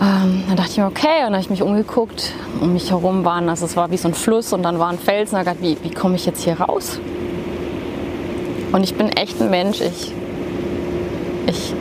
Ähm, 0.00 0.44
dann 0.48 0.56
dachte 0.56 0.70
ich 0.70 0.76
mir, 0.76 0.86
okay, 0.86 1.20
und 1.20 1.32
dann 1.32 1.34
habe 1.34 1.42
ich 1.42 1.50
mich 1.50 1.62
umgeguckt. 1.62 2.32
Um 2.60 2.72
mich 2.72 2.90
herum 2.90 3.24
waren, 3.24 3.48
also 3.48 3.64
es 3.64 3.76
war 3.76 3.90
wie 3.90 3.96
so 3.96 4.08
ein 4.08 4.14
Fluss 4.14 4.52
und 4.52 4.62
dann 4.62 4.78
waren 4.78 4.98
Felsen. 4.98 5.38
Da 5.38 5.44
dachte 5.44 5.58
ich, 5.62 5.82
wie, 5.82 5.90
wie 5.90 5.94
komme 5.94 6.16
ich 6.16 6.26
jetzt 6.26 6.42
hier 6.42 6.60
raus? 6.60 6.98
Und 8.74 8.82
ich 8.82 8.96
bin 8.96 9.08
echt 9.10 9.40
ein 9.40 9.50
Mensch. 9.50 9.80
Ich, 9.80 10.12
ich 11.46 11.74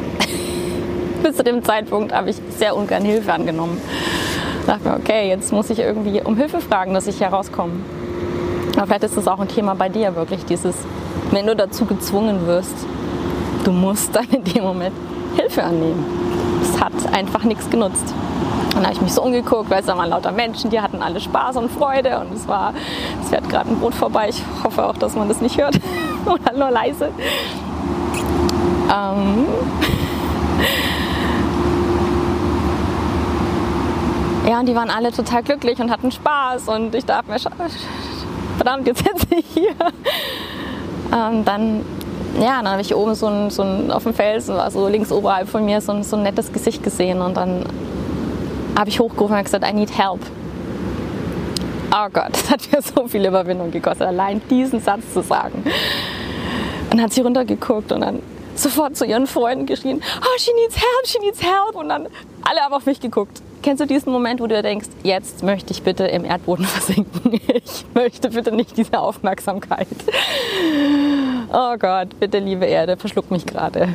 bis 1.23 1.35
zu 1.35 1.43
dem 1.43 1.63
Zeitpunkt 1.63 2.13
habe 2.13 2.29
ich 2.29 2.35
sehr 2.59 2.75
ungern 2.75 3.03
Hilfe 3.03 3.33
angenommen. 3.33 3.81
Ich 4.59 4.67
dachte 4.67 4.87
mir, 4.87 4.95
okay, 4.97 5.27
jetzt 5.27 5.51
muss 5.51 5.71
ich 5.71 5.79
irgendwie 5.79 6.21
um 6.21 6.37
Hilfe 6.37 6.61
fragen, 6.61 6.93
dass 6.93 7.07
ich 7.07 7.17
hier 7.17 7.29
rauskomme. 7.29 7.73
Aber 8.75 8.85
vielleicht 8.85 9.05
ist 9.05 9.17
das 9.17 9.27
auch 9.27 9.39
ein 9.39 9.47
Thema 9.47 9.73
bei 9.73 9.89
dir 9.89 10.15
wirklich, 10.15 10.45
dieses, 10.45 10.75
wenn 11.31 11.47
du 11.47 11.55
dazu 11.55 11.85
gezwungen 11.85 12.45
wirst, 12.45 12.75
du 13.63 13.71
musst 13.71 14.15
dann 14.15 14.29
in 14.29 14.43
dem 14.43 14.63
Moment 14.63 14.93
Hilfe 15.35 15.63
annehmen. 15.63 16.05
Es 16.61 16.79
hat 16.79 16.93
einfach 17.11 17.43
nichts 17.43 17.67
genutzt. 17.71 18.13
Dann 18.75 18.83
habe 18.83 18.93
ich 18.93 19.01
mich 19.01 19.13
so 19.13 19.23
umgeguckt, 19.23 19.71
weil 19.71 19.81
es 19.81 19.87
waren 19.87 20.09
lauter 20.09 20.31
Menschen, 20.31 20.69
die 20.69 20.79
hatten 20.79 21.01
alle 21.01 21.19
Spaß 21.19 21.57
und 21.57 21.71
Freude 21.71 22.19
und 22.19 22.35
es 22.35 22.47
war, 22.47 22.75
es 23.23 23.29
fährt 23.29 23.49
gerade 23.49 23.69
ein 23.69 23.77
Boot 23.77 23.95
vorbei. 23.95 24.29
Ich 24.29 24.43
hoffe 24.63 24.85
auch, 24.85 24.97
dass 24.97 25.15
man 25.15 25.27
das 25.27 25.41
nicht 25.41 25.57
hört 25.57 25.79
oder 26.31 26.53
nur 26.57 26.71
leise. 26.71 27.09
Ähm 28.91 29.45
ja, 34.49 34.59
und 34.59 34.65
die 34.67 34.75
waren 34.75 34.89
alle 34.89 35.11
total 35.11 35.43
glücklich 35.43 35.79
und 35.79 35.91
hatten 35.91 36.11
Spaß 36.11 36.67
und 36.69 36.95
ich 36.95 37.05
dachte 37.05 37.31
mir, 37.31 37.37
verdammt, 38.57 38.87
jetzt 38.87 39.03
sitze 39.03 39.35
ich 39.35 39.45
hier. 39.53 39.75
Ähm, 41.11 41.45
dann 41.45 41.83
ja, 42.39 42.57
dann 42.57 42.69
habe 42.69 42.81
ich 42.81 42.95
oben 42.95 43.13
so 43.13 43.27
ein, 43.27 43.49
so 43.51 43.61
ein, 43.61 43.91
auf 43.91 44.03
dem 44.03 44.13
Felsen, 44.13 44.55
also 44.55 44.87
links 44.87 45.11
oberhalb 45.11 45.47
von 45.47 45.63
mir, 45.65 45.81
so 45.81 45.91
ein, 45.91 46.03
so 46.03 46.15
ein 46.15 46.23
nettes 46.23 46.51
Gesicht 46.51 46.81
gesehen 46.83 47.21
und 47.21 47.37
dann 47.37 47.65
habe 48.77 48.89
ich 48.89 48.99
hochgerufen 48.99 49.37
und 49.37 49.43
gesagt, 49.43 49.63
I 49.67 49.73
need 49.73 49.95
help. 49.95 50.19
Oh 51.95 52.09
Gott, 52.11 52.31
das 52.31 52.49
hat 52.49 52.71
mir 52.71 52.81
so 52.81 53.07
viel 53.07 53.25
Überwindung 53.25 53.69
gekostet, 53.69 54.07
allein 54.07 54.41
diesen 54.49 54.79
Satz 54.79 55.13
zu 55.13 55.21
sagen. 55.21 55.63
Dann 56.93 57.01
hat 57.01 57.11
sie 57.11 57.21
runtergeguckt 57.21 57.91
und 57.91 58.01
dann 58.01 58.19
sofort 58.53 58.95
zu 58.95 59.03
ihren 59.03 59.25
Freunden 59.25 59.65
geschrien, 59.65 59.99
oh, 60.21 60.37
she 60.37 60.51
needs 60.53 60.75
help, 60.75 61.07
she 61.07 61.17
needs 61.21 61.41
help. 61.41 61.73
Und 61.73 61.89
dann 61.89 62.07
alle 62.43 62.59
haben 62.59 62.71
auf 62.71 62.85
mich 62.85 62.99
geguckt. 62.99 63.41
Kennst 63.63 63.81
du 63.81 63.87
diesen 63.87 64.11
Moment, 64.11 64.39
wo 64.39 64.45
du 64.45 64.61
denkst, 64.61 64.89
jetzt 65.01 65.41
möchte 65.41 65.73
ich 65.73 65.81
bitte 65.81 66.03
im 66.03 66.23
Erdboden 66.23 66.65
versinken? 66.67 67.41
Ich 67.47 67.83
möchte 67.95 68.29
bitte 68.29 68.51
nicht 68.51 68.77
diese 68.77 68.99
Aufmerksamkeit. 68.99 69.87
Oh 71.51 71.77
Gott, 71.79 72.19
bitte 72.19 72.37
liebe 72.37 72.65
Erde, 72.65 72.95
verschluck 72.95 73.31
mich 73.31 73.47
gerade. 73.47 73.89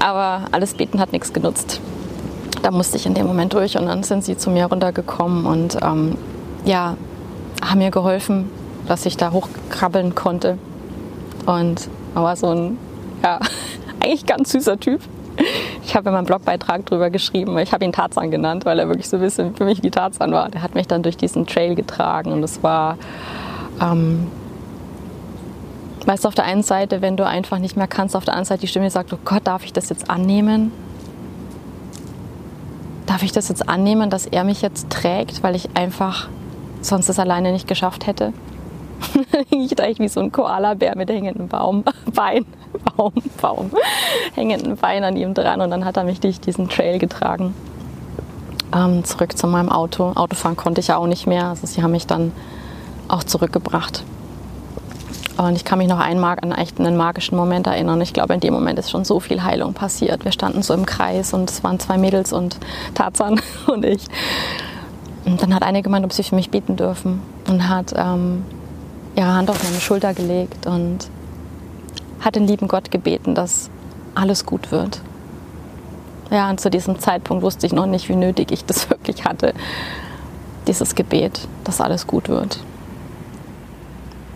Aber 0.00 0.46
alles 0.50 0.74
Beten 0.74 0.98
hat 0.98 1.12
nichts 1.12 1.32
genutzt 1.32 1.80
da 2.62 2.70
musste 2.70 2.96
ich 2.96 3.04
in 3.04 3.12
dem 3.12 3.26
Moment 3.26 3.52
durch 3.52 3.76
und 3.76 3.84
dann 3.84 4.02
sind 4.02 4.24
sie 4.24 4.38
zu 4.38 4.48
mir 4.48 4.64
runtergekommen 4.64 5.44
und 5.44 5.76
ähm, 5.82 6.16
ja, 6.64 6.96
haben 7.62 7.78
mir 7.78 7.90
geholfen, 7.90 8.50
dass 8.88 9.04
ich 9.04 9.18
da 9.18 9.32
hochkrabbeln 9.32 10.14
konnte. 10.14 10.56
Und 11.44 11.90
er 12.14 12.22
war 12.22 12.36
so 12.36 12.48
ein, 12.48 12.78
ja, 13.22 13.40
eigentlich 14.00 14.26
ganz 14.26 14.52
süßer 14.52 14.78
Typ. 14.78 15.00
Ich 15.84 15.96
habe 15.96 16.10
in 16.10 16.14
meinem 16.14 16.26
Blogbeitrag 16.26 16.86
drüber 16.86 17.10
geschrieben, 17.10 17.58
ich 17.58 17.72
habe 17.72 17.84
ihn 17.84 17.92
Tarzan 17.92 18.30
genannt, 18.30 18.64
weil 18.64 18.78
er 18.78 18.88
wirklich 18.88 19.08
so 19.08 19.16
ein 19.16 19.22
bisschen 19.22 19.54
für 19.54 19.64
mich 19.64 19.82
wie 19.82 19.90
Tarzan 19.90 20.32
war. 20.32 20.48
Der 20.48 20.62
hat 20.62 20.74
mich 20.74 20.86
dann 20.86 21.02
durch 21.02 21.16
diesen 21.16 21.46
Trail 21.46 21.74
getragen 21.74 22.32
und 22.32 22.42
es 22.42 22.62
war, 22.62 22.96
ähm, 23.82 24.28
weißt 26.06 26.24
du, 26.24 26.28
auf 26.28 26.34
der 26.34 26.44
einen 26.44 26.62
Seite, 26.62 27.02
wenn 27.02 27.16
du 27.16 27.26
einfach 27.26 27.58
nicht 27.58 27.76
mehr 27.76 27.88
kannst, 27.88 28.14
auf 28.14 28.24
der 28.24 28.34
anderen 28.34 28.46
Seite 28.46 28.60
die 28.62 28.68
Stimme 28.68 28.90
sagt, 28.90 29.12
oh 29.12 29.18
Gott, 29.24 29.42
darf 29.44 29.64
ich 29.64 29.72
das 29.72 29.88
jetzt 29.88 30.08
annehmen? 30.08 30.72
Darf 33.06 33.22
ich 33.22 33.32
das 33.32 33.48
jetzt 33.48 33.68
annehmen, 33.68 34.10
dass 34.10 34.26
er 34.26 34.44
mich 34.44 34.62
jetzt 34.62 34.88
trägt, 34.90 35.42
weil 35.42 35.56
ich 35.56 35.68
einfach 35.74 36.28
sonst 36.80 37.08
es 37.08 37.18
alleine 37.18 37.52
nicht 37.52 37.66
geschafft 37.66 38.06
hätte? 38.06 38.32
ich 39.50 39.74
da 39.74 39.86
ich 39.86 39.98
wie 39.98 40.08
so 40.08 40.20
ein 40.20 40.32
Koala-Bär 40.32 40.96
mit 40.96 41.10
hängendem 41.10 41.48
Baum, 41.48 41.84
Bein, 42.14 42.44
Baum, 42.96 43.12
Baum, 43.40 43.70
hängenden 44.34 44.76
Bein 44.76 45.04
an 45.04 45.16
ihm 45.16 45.34
dran 45.34 45.60
und 45.60 45.70
dann 45.70 45.84
hat 45.84 45.96
er 45.96 46.04
mich 46.04 46.20
durch 46.20 46.40
diesen 46.40 46.68
Trail 46.68 46.98
getragen. 46.98 47.54
Ähm, 48.74 49.04
zurück 49.04 49.36
zu 49.36 49.46
meinem 49.46 49.68
Auto. 49.68 50.12
Autofahren 50.14 50.56
konnte 50.56 50.80
ich 50.80 50.88
ja 50.88 50.96
auch 50.96 51.06
nicht 51.06 51.26
mehr, 51.26 51.46
also 51.46 51.66
sie 51.66 51.82
haben 51.82 51.92
mich 51.92 52.06
dann 52.06 52.32
auch 53.08 53.22
zurückgebracht. 53.22 54.04
Und 55.36 55.56
ich 55.56 55.64
kann 55.64 55.78
mich 55.78 55.88
noch 55.88 55.98
einmal 55.98 56.38
an 56.40 56.52
echt 56.52 56.78
einen 56.78 56.96
magischen 56.96 57.36
Moment 57.36 57.66
erinnern. 57.66 58.00
Ich 58.00 58.12
glaube, 58.12 58.34
in 58.34 58.40
dem 58.40 58.54
Moment 58.54 58.78
ist 58.78 58.90
schon 58.90 59.04
so 59.04 59.18
viel 59.18 59.42
Heilung 59.42 59.74
passiert. 59.74 60.24
Wir 60.24 60.30
standen 60.30 60.62
so 60.62 60.74
im 60.74 60.86
Kreis 60.86 61.34
und 61.34 61.50
es 61.50 61.64
waren 61.64 61.80
zwei 61.80 61.98
Mädels 61.98 62.32
und 62.32 62.58
Tarzan 62.94 63.40
und 63.66 63.84
ich. 63.84 64.06
Und 65.24 65.42
dann 65.42 65.54
hat 65.54 65.62
eine 65.62 65.82
gemeint, 65.82 66.04
ob 66.04 66.12
sie 66.12 66.22
für 66.22 66.36
mich 66.36 66.50
beten 66.50 66.76
dürfen 66.76 67.20
und 67.48 67.68
hat 67.68 67.94
ähm, 67.96 68.44
ihre 69.16 69.32
Hand 69.32 69.50
auf 69.50 69.62
meine 69.62 69.80
Schulter 69.80 70.14
gelegt 70.14 70.66
und 70.66 71.08
hat 72.20 72.36
den 72.36 72.46
lieben 72.46 72.68
Gott 72.68 72.90
gebeten, 72.90 73.34
dass 73.34 73.70
alles 74.14 74.46
gut 74.46 74.72
wird. 74.72 75.00
Ja, 76.30 76.50
und 76.50 76.60
zu 76.60 76.70
diesem 76.70 76.98
Zeitpunkt 76.98 77.42
wusste 77.42 77.66
ich 77.66 77.72
noch 77.72 77.86
nicht, 77.86 78.08
wie 78.08 78.16
nötig 78.16 78.50
ich 78.50 78.64
das 78.64 78.90
wirklich 78.90 79.24
hatte, 79.24 79.54
dieses 80.66 80.94
Gebet, 80.94 81.46
dass 81.64 81.80
alles 81.80 82.06
gut 82.06 82.28
wird. 82.28 82.58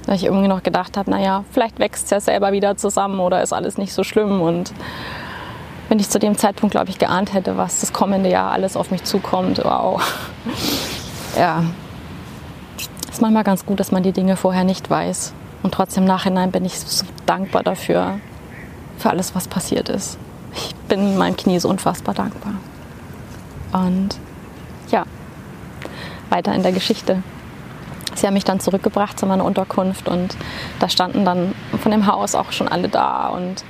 Weil 0.06 0.16
ich 0.16 0.24
irgendwie 0.24 0.48
noch 0.48 0.62
gedacht 0.62 0.96
habe, 0.96 1.10
naja, 1.10 1.44
vielleicht 1.50 1.78
wächst 1.78 2.04
es 2.04 2.10
ja 2.10 2.20
selber 2.20 2.52
wieder 2.52 2.76
zusammen 2.76 3.20
oder 3.20 3.42
ist 3.42 3.52
alles 3.52 3.78
nicht 3.78 3.92
so 3.92 4.04
schlimm. 4.04 4.40
Und 4.40 4.72
wenn 5.88 5.98
ich 5.98 6.08
zu 6.08 6.18
dem 6.18 6.36
Zeitpunkt, 6.36 6.72
glaube 6.72 6.90
ich, 6.90 6.98
geahnt 6.98 7.34
hätte, 7.34 7.56
was 7.56 7.80
das 7.80 7.92
kommende 7.92 8.30
Jahr 8.30 8.52
alles 8.52 8.76
auf 8.76 8.90
mich 8.90 9.04
zukommt, 9.04 9.60
wow. 9.64 10.02
Ja, 11.36 11.62
ist 13.18 13.22
manchmal 13.22 13.42
ganz 13.42 13.66
gut, 13.66 13.80
dass 13.80 13.90
man 13.90 14.04
die 14.04 14.12
Dinge 14.12 14.36
vorher 14.36 14.62
nicht 14.62 14.88
weiß. 14.88 15.32
Und 15.64 15.74
trotzdem 15.74 16.04
im 16.04 16.08
Nachhinein 16.08 16.52
bin 16.52 16.64
ich 16.64 16.78
so 16.78 17.04
dankbar 17.26 17.64
dafür, 17.64 18.20
für 18.96 19.10
alles, 19.10 19.34
was 19.34 19.48
passiert 19.48 19.88
ist. 19.88 20.18
Ich 20.54 20.72
bin 20.86 21.18
meinem 21.18 21.36
Knie 21.36 21.58
so 21.58 21.68
unfassbar 21.68 22.14
dankbar. 22.14 22.52
Und 23.72 24.10
ja, 24.92 25.04
weiter 26.30 26.54
in 26.54 26.62
der 26.62 26.70
Geschichte. 26.70 27.24
Sie 28.14 28.24
haben 28.24 28.34
mich 28.34 28.44
dann 28.44 28.60
zurückgebracht 28.60 29.18
zu 29.18 29.26
meiner 29.26 29.44
Unterkunft 29.44 30.06
und 30.06 30.36
da 30.78 30.88
standen 30.88 31.24
dann 31.24 31.56
von 31.82 31.90
dem 31.90 32.06
Haus 32.06 32.36
auch 32.36 32.52
schon 32.52 32.68
alle 32.68 32.88
da 32.88 33.30
und 33.30 33.64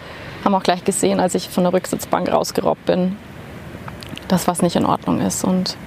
haben 0.45 0.55
auch 0.55 0.63
gleich 0.63 0.85
gesehen, 0.85 1.21
als 1.21 1.35
ich 1.35 1.49
von 1.49 1.65
der 1.65 1.73
Rücksitzbank 1.73 2.31
rausgerobbt 2.31 2.85
bin, 2.85 3.17
dass 4.29 4.47
was 4.47 4.61
nicht 4.61 4.77
in 4.77 4.85
Ordnung 4.85 5.23
ist. 5.23 5.43
Und 5.43 5.79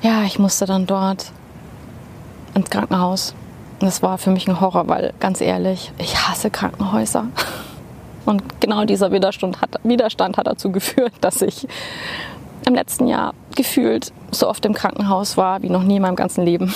ja, 0.00 0.22
ich 0.22 0.38
musste 0.38 0.64
dann 0.64 0.86
dort 0.86 1.30
ins 2.54 2.70
Krankenhaus. 2.70 3.34
Und 3.80 3.86
das 3.86 4.02
war 4.02 4.18
für 4.18 4.30
mich 4.30 4.48
ein 4.48 4.60
Horror, 4.60 4.88
weil 4.88 5.12
ganz 5.20 5.40
ehrlich, 5.40 5.92
ich 5.98 6.16
hasse 6.16 6.50
Krankenhäuser. 6.50 7.26
Und 8.24 8.42
genau 8.60 8.84
dieser 8.84 9.12
Widerstand 9.12 9.60
hat, 9.60 9.78
Widerstand 9.82 10.38
hat 10.38 10.46
dazu 10.46 10.72
geführt, 10.72 11.12
dass 11.20 11.42
ich 11.42 11.68
im 12.66 12.74
letzten 12.74 13.06
Jahr 13.06 13.34
gefühlt 13.54 14.12
so 14.30 14.48
oft 14.48 14.64
im 14.64 14.72
Krankenhaus 14.72 15.36
war 15.36 15.62
wie 15.62 15.68
noch 15.68 15.82
nie 15.82 15.96
in 15.96 16.02
meinem 16.02 16.16
ganzen 16.16 16.44
Leben. 16.44 16.72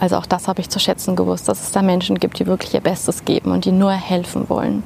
Also 0.00 0.16
auch 0.16 0.26
das 0.26 0.48
habe 0.48 0.60
ich 0.60 0.68
zu 0.68 0.80
schätzen 0.80 1.16
gewusst, 1.16 1.48
dass 1.48 1.62
es 1.62 1.72
da 1.72 1.80
Menschen 1.80 2.18
gibt, 2.18 2.38
die 2.38 2.46
wirklich 2.46 2.74
ihr 2.74 2.80
Bestes 2.80 3.24
geben 3.24 3.52
und 3.52 3.64
die 3.64 3.72
nur 3.72 3.92
helfen 3.92 4.48
wollen. 4.50 4.82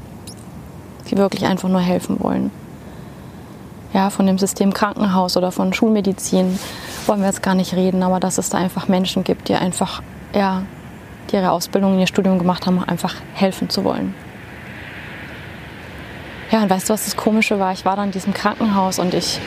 Die 1.10 1.16
wirklich 1.16 1.46
einfach 1.46 1.68
nur 1.68 1.80
helfen 1.80 2.20
wollen. 2.20 2.50
Ja, 3.92 4.10
von 4.10 4.26
dem 4.26 4.38
System 4.38 4.74
Krankenhaus 4.74 5.36
oder 5.36 5.52
von 5.52 5.72
Schulmedizin 5.72 6.58
wollen 7.06 7.20
wir 7.20 7.28
jetzt 7.28 7.42
gar 7.42 7.54
nicht 7.54 7.74
reden, 7.74 8.02
aber 8.02 8.20
dass 8.20 8.38
es 8.38 8.50
da 8.50 8.58
einfach 8.58 8.88
Menschen 8.88 9.24
gibt, 9.24 9.48
die 9.48 9.54
einfach, 9.54 10.02
ja, 10.34 10.62
die 11.30 11.36
ihre 11.36 11.50
Ausbildung, 11.50 11.98
ihr 11.98 12.06
Studium 12.06 12.38
gemacht 12.38 12.66
haben, 12.66 12.82
einfach 12.84 13.14
helfen 13.34 13.70
zu 13.70 13.84
wollen. 13.84 14.14
Ja, 16.50 16.62
und 16.62 16.70
weißt 16.70 16.88
du, 16.88 16.92
was 16.92 17.04
das 17.04 17.16
Komische 17.16 17.58
war? 17.58 17.72
Ich 17.72 17.84
war 17.84 17.96
dann 17.96 18.06
in 18.06 18.12
diesem 18.12 18.32
Krankenhaus 18.32 18.98
und 18.98 19.14
ich, 19.14 19.40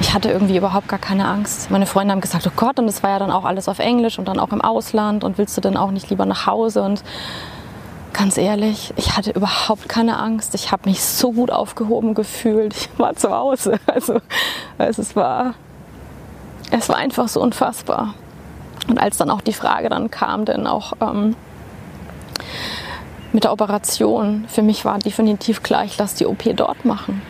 ich 0.00 0.14
hatte 0.14 0.30
irgendwie 0.30 0.56
überhaupt 0.56 0.88
gar 0.88 0.98
keine 0.98 1.26
Angst. 1.26 1.70
Meine 1.70 1.86
Freunde 1.86 2.12
haben 2.12 2.20
gesagt, 2.20 2.46
oh 2.46 2.52
Gott, 2.54 2.78
und 2.78 2.86
es 2.86 3.02
war 3.02 3.10
ja 3.10 3.18
dann 3.18 3.32
auch 3.32 3.44
alles 3.44 3.68
auf 3.68 3.80
Englisch 3.80 4.18
und 4.18 4.28
dann 4.28 4.38
auch 4.38 4.52
im 4.52 4.60
Ausland 4.60 5.24
und 5.24 5.38
willst 5.38 5.56
du 5.56 5.60
denn 5.60 5.76
auch 5.76 5.90
nicht 5.90 6.08
lieber 6.08 6.24
nach 6.24 6.46
Hause? 6.46 6.82
Und 6.82 7.02
ganz 8.16 8.38
ehrlich, 8.38 8.94
ich 8.96 9.16
hatte 9.16 9.30
überhaupt 9.30 9.88
keine 9.88 10.18
Angst. 10.18 10.54
Ich 10.54 10.72
habe 10.72 10.88
mich 10.88 11.02
so 11.02 11.32
gut 11.32 11.50
aufgehoben 11.50 12.14
gefühlt. 12.14 12.74
Ich 12.74 12.88
war 12.98 13.14
zu 13.14 13.30
Hause. 13.30 13.78
Also, 13.86 14.20
also 14.78 15.02
es 15.02 15.14
war, 15.14 15.54
es 16.70 16.88
war 16.88 16.96
einfach 16.96 17.28
so 17.28 17.40
unfassbar. 17.40 18.14
Und 18.88 18.98
als 18.98 19.16
dann 19.18 19.30
auch 19.30 19.40
die 19.40 19.52
Frage 19.52 19.88
dann 19.88 20.10
kam, 20.10 20.44
denn 20.44 20.66
auch 20.66 20.94
ähm, 21.00 21.36
mit 23.32 23.44
der 23.44 23.52
Operation, 23.52 24.46
für 24.48 24.62
mich 24.62 24.84
war 24.84 24.98
definitiv 24.98 25.62
klar, 25.62 25.84
ich 25.84 25.98
lasse 25.98 26.16
die 26.16 26.26
OP 26.26 26.44
dort 26.56 26.84
machen. 26.84 27.20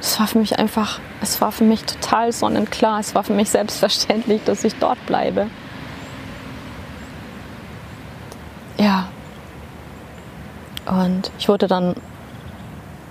Es 0.00 0.18
war 0.18 0.26
für 0.26 0.38
mich 0.38 0.58
einfach, 0.58 0.98
es 1.20 1.40
war 1.42 1.52
für 1.52 1.64
mich 1.64 1.84
total 1.84 2.32
sonnenklar, 2.32 3.00
es 3.00 3.14
war 3.14 3.22
für 3.22 3.34
mich 3.34 3.50
selbstverständlich, 3.50 4.42
dass 4.44 4.64
ich 4.64 4.76
dort 4.76 5.04
bleibe. 5.06 5.48
Ja. 8.78 9.08
Und 11.00 11.30
ich 11.38 11.48
wurde 11.48 11.66
dann 11.66 11.94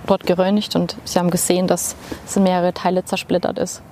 dort 0.06 0.26
geröntgt 0.26 0.74
und 0.76 0.96
sie 1.04 1.18
haben 1.18 1.30
gesehen, 1.30 1.66
dass 1.66 1.94
es 2.26 2.36
in 2.36 2.42
mehrere 2.42 2.72
Teile 2.72 3.04
zersplittert 3.04 3.58
ist 3.58 3.82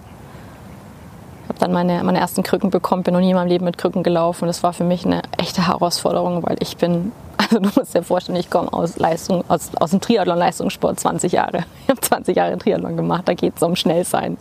habe 1.48 1.58
dann 1.58 1.72
meine, 1.72 2.04
meine 2.04 2.18
ersten 2.18 2.42
Krücken 2.42 2.70
bekommen, 2.70 3.02
bin 3.02 3.14
noch 3.14 3.20
nie 3.20 3.30
in 3.30 3.36
meinem 3.36 3.48
Leben 3.48 3.64
mit 3.64 3.78
Krücken 3.78 4.02
gelaufen. 4.02 4.46
Das 4.46 4.62
war 4.62 4.72
für 4.72 4.84
mich 4.84 5.04
eine 5.04 5.22
echte 5.38 5.66
Herausforderung, 5.66 6.42
weil 6.42 6.56
ich 6.60 6.76
bin, 6.76 7.12
also 7.36 7.58
du 7.58 7.70
musst 7.74 7.94
dir 7.94 8.02
vorstellen, 8.02 8.38
ich 8.38 8.50
komme 8.50 8.72
aus 8.72 8.98
Leistung, 8.98 9.44
aus, 9.48 9.70
aus 9.78 9.90
dem 9.90 10.00
Triathlon-Leistungssport 10.00 11.00
20 11.00 11.32
Jahre. 11.32 11.64
Ich 11.84 11.90
habe 11.90 12.00
20 12.00 12.36
Jahre 12.36 12.58
Triathlon 12.58 12.96
gemacht, 12.96 13.22
da 13.26 13.32
geht 13.32 13.56
es 13.56 13.62
um 13.62 13.74
Schnellsein. 13.74 14.36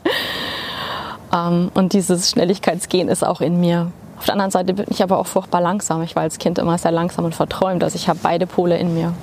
Ähm, 1.33 1.71
und 1.73 1.93
dieses 1.93 2.29
Schnelligkeitsgehen 2.29 3.07
ist 3.07 3.25
auch 3.25 3.39
in 3.39 3.59
mir. 3.59 3.91
Auf 4.17 4.25
der 4.25 4.33
anderen 4.33 4.51
Seite 4.51 4.73
bin 4.73 4.85
ich 4.89 5.01
aber 5.01 5.17
auch 5.17 5.27
furchtbar 5.27 5.61
langsam. 5.61 6.01
Ich 6.01 6.15
war 6.15 6.23
als 6.23 6.39
Kind 6.39 6.59
immer 6.59 6.77
sehr 6.77 6.91
langsam 6.91 7.23
und 7.23 7.35
verträumt. 7.35 7.83
Also 7.83 7.95
ich 7.95 8.09
habe 8.09 8.19
beide 8.21 8.47
Pole 8.47 8.77
in 8.77 8.93
mir. 8.93 9.13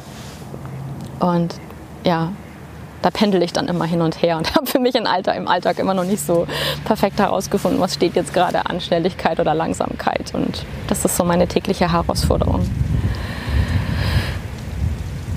Und 1.25 1.55
ja, 2.05 2.33
da 3.01 3.09
pendel 3.09 3.43
ich 3.43 3.55
dann 3.55 3.67
immer 3.67 3.87
hin 3.87 4.03
und 4.03 4.21
her 4.21 4.37
und 4.37 4.55
habe 4.55 4.67
für 4.67 4.79
mich 4.79 4.95
im, 4.95 5.07
Alter, 5.07 5.35
im 5.35 5.49
Alltag 5.49 5.79
immer 5.79 5.95
noch 5.95 6.05
nicht 6.05 6.25
so 6.25 6.47
perfekt 6.85 7.19
herausgefunden, 7.19 7.81
was 7.81 7.95
steht 7.95 8.15
jetzt 8.15 8.35
gerade 8.35 8.67
an 8.67 8.79
Schnelligkeit 8.79 9.41
oder 9.41 9.55
Langsamkeit. 9.55 10.35
Und 10.35 10.67
das 10.87 11.03
ist 11.03 11.17
so 11.17 11.25
meine 11.25 11.49
tägliche 11.49 11.91
Herausforderung. 11.91 12.69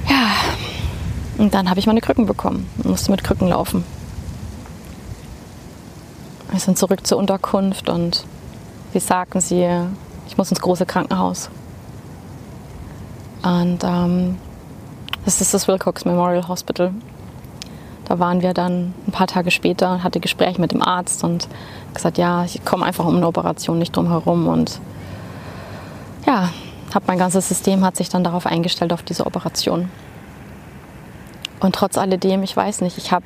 Ja, 0.09 0.31
und 1.37 1.53
dann 1.53 1.69
habe 1.69 1.79
ich 1.79 1.87
meine 1.87 2.01
Krücken 2.01 2.25
bekommen 2.25 2.69
und 2.79 2.87
musste 2.87 3.09
mit 3.11 3.23
Krücken 3.23 3.47
laufen. 3.47 3.85
Wir 6.51 6.59
sind 6.59 6.77
zurück 6.77 7.07
zur 7.07 7.17
Unterkunft 7.17 7.87
und 7.87 8.25
sie 8.91 8.99
sagten 8.99 9.39
sie, 9.39 9.65
ich 10.27 10.37
muss 10.37 10.49
ins 10.49 10.59
große 10.59 10.85
Krankenhaus. 10.85 11.49
Und 13.41 13.85
ähm, 13.85 14.37
das 15.27 15.41
ist 15.41 15.53
das 15.53 15.67
Wilcox 15.67 16.05
Memorial 16.05 16.47
Hospital. 16.47 16.93
Da 18.05 18.17
waren 18.17 18.41
wir 18.41 18.53
dann 18.53 18.93
ein 19.05 19.11
paar 19.11 19.27
Tage 19.27 19.51
später 19.51 19.91
und 19.91 20.01
hatte 20.01 20.21
Gespräch 20.21 20.57
mit 20.57 20.71
dem 20.71 20.81
Arzt 20.81 21.21
und 21.25 21.49
gesagt, 21.93 22.17
ja, 22.17 22.45
ich 22.45 22.63
komme 22.63 22.85
einfach 22.85 23.03
um 23.03 23.17
eine 23.17 23.27
Operation 23.27 23.77
nicht 23.77 23.93
drum 23.93 24.07
herum 24.07 24.47
und 24.47 24.79
ja, 26.25 26.53
habe 26.95 27.05
mein 27.07 27.17
ganzes 27.17 27.49
System 27.49 27.83
hat 27.83 27.97
sich 27.97 28.07
dann 28.07 28.23
darauf 28.23 28.45
eingestellt 28.45 28.93
auf 28.93 29.03
diese 29.03 29.25
Operation. 29.25 29.89
Und 31.59 31.75
trotz 31.75 31.97
alledem, 31.97 32.41
ich 32.43 32.55
weiß 32.55 32.79
nicht, 32.79 32.97
ich 32.97 33.11
habe 33.11 33.25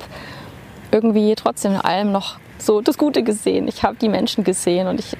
irgendwie 0.90 1.36
trotzdem 1.36 1.74
in 1.74 1.80
allem 1.80 2.10
noch 2.10 2.38
so 2.58 2.80
das 2.80 2.98
Gute 2.98 3.22
gesehen. 3.22 3.68
Ich 3.68 3.84
habe 3.84 3.94
die 3.94 4.08
Menschen 4.08 4.42
gesehen 4.42 4.88
und 4.88 4.98
ich, 4.98 5.16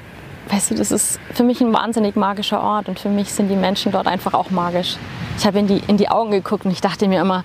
weißt 0.49 0.71
du, 0.71 0.75
das 0.75 0.91
ist 0.91 1.21
für 1.33 1.45
mich 1.45 1.61
ein 1.61 1.73
wahnsinnig 1.73 2.17
magischer 2.17 2.63
Ort 2.63 2.89
und 2.89 2.99
für 2.99 3.09
mich 3.09 3.33
sind 3.33 3.49
die 3.49 3.57
Menschen 3.57 3.93
dort 3.93 4.07
einfach 4.07 4.35
auch 4.35 4.51
magisch. 4.51 4.97
Ich 5.39 5.47
habe 5.47 5.59
in 5.59 5.67
die, 5.67 5.81
in 5.87 5.97
die 5.97 6.09
Augen 6.09 6.31
geguckt 6.31 6.65
und 6.65 6.71
ich 6.71 6.81
dachte 6.81 7.09
mir 7.09 7.21
immer, 7.21 7.45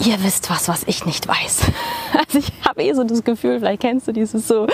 ihr 0.00 0.22
wisst 0.22 0.50
was, 0.50 0.68
was 0.68 0.84
ich 0.86 1.06
nicht 1.06 1.28
weiß. 1.28 1.62
Also 2.12 2.38
ich 2.38 2.52
habe 2.66 2.82
eh 2.82 2.92
so 2.92 3.04
das 3.04 3.22
Gefühl, 3.22 3.60
vielleicht 3.60 3.82
kennst 3.82 4.08
du 4.08 4.12
dieses 4.12 4.48
so, 4.48 4.66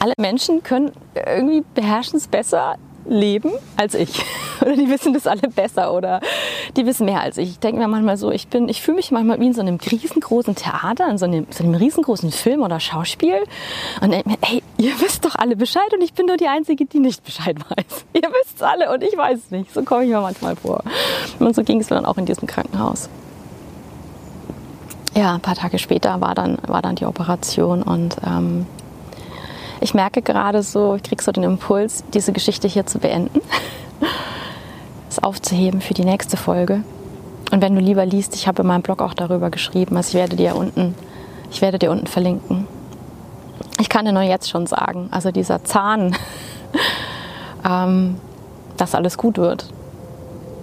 alle 0.00 0.14
Menschen 0.18 0.64
können 0.64 0.90
irgendwie 1.14 1.62
beherrschen 1.74 2.16
es 2.16 2.26
besser, 2.26 2.76
leben 3.08 3.50
als 3.76 3.94
ich. 3.94 4.22
Oder 4.60 4.74
die 4.74 4.88
wissen 4.88 5.12
das 5.12 5.26
alle 5.26 5.42
besser 5.42 5.92
oder 5.92 6.20
die 6.76 6.86
wissen 6.86 7.04
mehr 7.04 7.20
als 7.20 7.36
ich. 7.36 7.50
Ich 7.50 7.58
denke 7.58 7.78
mir 7.78 7.88
manchmal 7.88 8.16
so, 8.16 8.30
ich 8.30 8.48
bin, 8.48 8.70
ich 8.70 8.80
fühle 8.80 8.96
mich 8.96 9.10
manchmal 9.10 9.38
wie 9.38 9.46
in 9.46 9.52
so 9.52 9.60
einem 9.60 9.76
riesengroßen 9.76 10.54
Theater, 10.54 11.08
in 11.10 11.18
so 11.18 11.26
einem, 11.26 11.46
so 11.50 11.62
einem 11.62 11.74
riesengroßen 11.74 12.32
Film 12.32 12.62
oder 12.62 12.80
Schauspiel. 12.80 13.36
Und 14.00 14.12
denke 14.12 14.30
mir, 14.30 14.38
ey, 14.40 14.62
ihr 14.78 14.92
wisst 15.00 15.24
doch 15.26 15.34
alle 15.36 15.56
Bescheid 15.56 15.92
und 15.92 16.02
ich 16.02 16.14
bin 16.14 16.26
nur 16.26 16.38
die 16.38 16.48
Einzige, 16.48 16.86
die 16.86 17.00
nicht 17.00 17.22
Bescheid 17.22 17.56
weiß. 17.58 18.06
Ihr 18.14 18.22
wisst 18.22 18.62
alle 18.62 18.90
und 18.92 19.02
ich 19.02 19.16
weiß 19.16 19.38
es 19.38 19.50
nicht. 19.50 19.72
So 19.72 19.82
komme 19.82 20.04
ich 20.04 20.10
mir 20.10 20.20
manchmal 20.20 20.56
vor. 20.56 20.82
Und 21.38 21.54
so 21.54 21.62
ging 21.62 21.80
es 21.80 21.88
dann 21.88 22.06
auch 22.06 22.16
in 22.16 22.24
diesem 22.24 22.48
Krankenhaus. 22.48 23.10
Ja, 25.14 25.34
ein 25.34 25.40
paar 25.40 25.54
Tage 25.54 25.78
später 25.78 26.20
war 26.20 26.34
dann, 26.34 26.58
war 26.66 26.82
dann 26.82 26.96
die 26.96 27.06
Operation 27.06 27.82
und 27.82 28.16
ähm, 28.26 28.66
ich 29.80 29.94
merke 29.94 30.22
gerade 30.22 30.62
so, 30.62 30.94
ich 30.94 31.02
kriege 31.02 31.22
so 31.22 31.32
den 31.32 31.44
Impuls, 31.44 32.04
diese 32.14 32.32
Geschichte 32.32 32.68
hier 32.68 32.86
zu 32.86 32.98
beenden, 32.98 33.40
es 35.08 35.18
aufzuheben 35.18 35.80
für 35.80 35.94
die 35.94 36.04
nächste 36.04 36.36
Folge. 36.36 36.82
Und 37.52 37.62
wenn 37.62 37.74
du 37.74 37.80
lieber 37.80 38.04
liest, 38.04 38.34
ich 38.34 38.48
habe 38.48 38.62
in 38.62 38.68
meinem 38.68 38.82
Blog 38.82 39.00
auch 39.02 39.14
darüber 39.14 39.50
geschrieben, 39.50 39.96
also 39.96 40.10
ich 40.10 40.14
werde 40.14 40.36
dir 40.36 40.56
unten, 40.56 40.94
ich 41.50 41.62
werde 41.62 41.78
dir 41.78 41.90
unten 41.90 42.06
verlinken. 42.06 42.66
Ich 43.78 43.88
kann 43.88 44.04
dir 44.04 44.12
nur 44.12 44.22
jetzt 44.22 44.48
schon 44.48 44.66
sagen, 44.66 45.08
also 45.10 45.30
dieser 45.30 45.62
Zahn, 45.64 46.16
ähm, 47.64 48.16
dass 48.76 48.94
alles 48.94 49.16
gut 49.16 49.38
wird, 49.38 49.66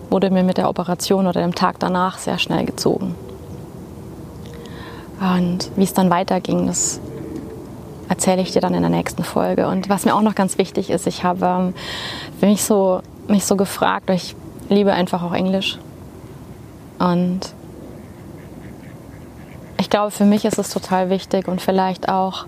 wurde 0.09 0.29
mir 0.29 0.43
mit 0.43 0.57
der 0.57 0.69
Operation 0.69 1.25
oder 1.27 1.41
dem 1.41 1.55
Tag 1.55 1.79
danach 1.79 2.17
sehr 2.17 2.37
schnell 2.37 2.65
gezogen. 2.65 3.15
Und 5.19 5.71
wie 5.75 5.83
es 5.83 5.93
dann 5.93 6.09
weiterging, 6.09 6.67
das 6.67 6.99
erzähle 8.09 8.41
ich 8.41 8.51
dir 8.51 8.61
dann 8.61 8.73
in 8.73 8.81
der 8.81 8.89
nächsten 8.89 9.23
Folge. 9.23 9.67
Und 9.67 9.89
was 9.89 10.05
mir 10.05 10.15
auch 10.15 10.21
noch 10.21 10.35
ganz 10.35 10.57
wichtig 10.57 10.89
ist, 10.89 11.07
ich 11.07 11.23
habe 11.23 11.45
ähm, 11.45 11.73
mich, 12.41 12.63
so, 12.63 13.01
mich 13.27 13.45
so 13.45 13.55
gefragt, 13.55 14.09
ich 14.09 14.35
liebe 14.69 14.93
einfach 14.93 15.23
auch 15.23 15.33
Englisch. 15.33 15.79
Und 16.99 17.41
ich 19.77 19.89
glaube, 19.89 20.11
für 20.11 20.25
mich 20.25 20.45
ist 20.45 20.57
es 20.57 20.69
total 20.69 21.09
wichtig 21.09 21.47
und 21.47 21.61
vielleicht 21.61 22.09
auch 22.09 22.45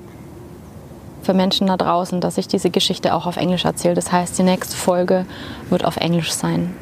für 1.24 1.34
Menschen 1.34 1.68
da 1.68 1.76
draußen, 1.76 2.22
dass 2.22 2.38
ich 2.38 2.48
diese 2.48 2.70
Geschichte 2.70 3.13
auch 3.13 3.26
auf 3.26 3.38
Englisch 3.38 3.65
erzähle. 3.65 3.96
Das 3.96 4.12
heißt, 4.12 4.38
die 4.38 4.44
nächste 4.44 4.76
Folge 4.76 5.26
wird 5.70 5.84
auf 5.84 5.98
Englisch 5.98 6.32
sein. 6.32 6.76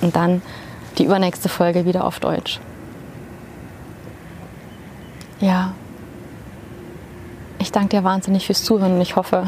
Und 0.00 0.16
dann 0.16 0.42
die 0.98 1.04
übernächste 1.04 1.48
Folge 1.48 1.84
wieder 1.84 2.04
auf 2.04 2.18
Deutsch. 2.18 2.60
Ja, 5.40 5.72
ich 7.62 7.72
danke 7.72 7.96
dir 7.96 8.04
wahnsinnig 8.04 8.46
fürs 8.46 8.64
Zuhören 8.64 8.94
und 8.94 9.00
ich 9.00 9.16
hoffe, 9.16 9.44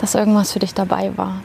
dass 0.00 0.14
irgendwas 0.14 0.52
für 0.52 0.58
dich 0.58 0.74
dabei 0.74 1.16
war. 1.16 1.42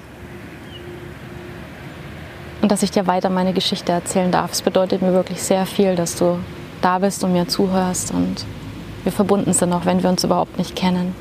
Und 2.61 2.71
dass 2.71 2.83
ich 2.83 2.91
dir 2.91 3.07
weiter 3.07 3.29
meine 3.29 3.53
Geschichte 3.53 3.91
erzählen 3.91 4.31
darf. 4.31 4.51
Es 4.51 4.61
bedeutet 4.61 5.01
mir 5.01 5.13
wirklich 5.13 5.41
sehr 5.43 5.65
viel, 5.65 5.95
dass 5.95 6.15
du 6.15 6.39
da 6.81 6.99
bist 6.99 7.23
und 7.23 7.33
mir 7.33 7.47
zuhörst 7.47 8.11
und 8.11 8.45
wir 9.03 9.11
verbunden 9.11 9.53
sind, 9.53 9.73
auch 9.73 9.85
wenn 9.85 10.03
wir 10.03 10.09
uns 10.09 10.23
überhaupt 10.23 10.57
nicht 10.57 10.75
kennen. 10.75 11.15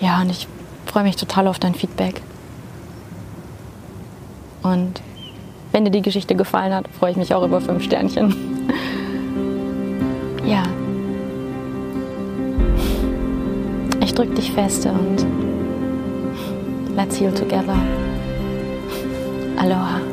Ja, 0.00 0.20
und 0.20 0.30
ich 0.30 0.48
freue 0.86 1.02
mich 1.02 1.16
total 1.16 1.48
auf 1.48 1.58
dein 1.58 1.74
Feedback. 1.74 2.22
Und 4.62 5.00
wenn 5.72 5.84
dir 5.84 5.90
die 5.90 6.02
Geschichte 6.02 6.34
gefallen 6.34 6.74
hat, 6.74 6.86
freue 6.98 7.12
ich 7.12 7.16
mich 7.16 7.34
auch 7.34 7.44
über 7.44 7.60
fünf 7.60 7.84
Sternchen. 7.84 8.47
Dich 14.38 14.52
feste 14.52 14.90
und 14.90 15.26
let's 16.96 17.18
heal 17.18 17.32
together. 17.32 17.76
Aloha. 19.56 20.07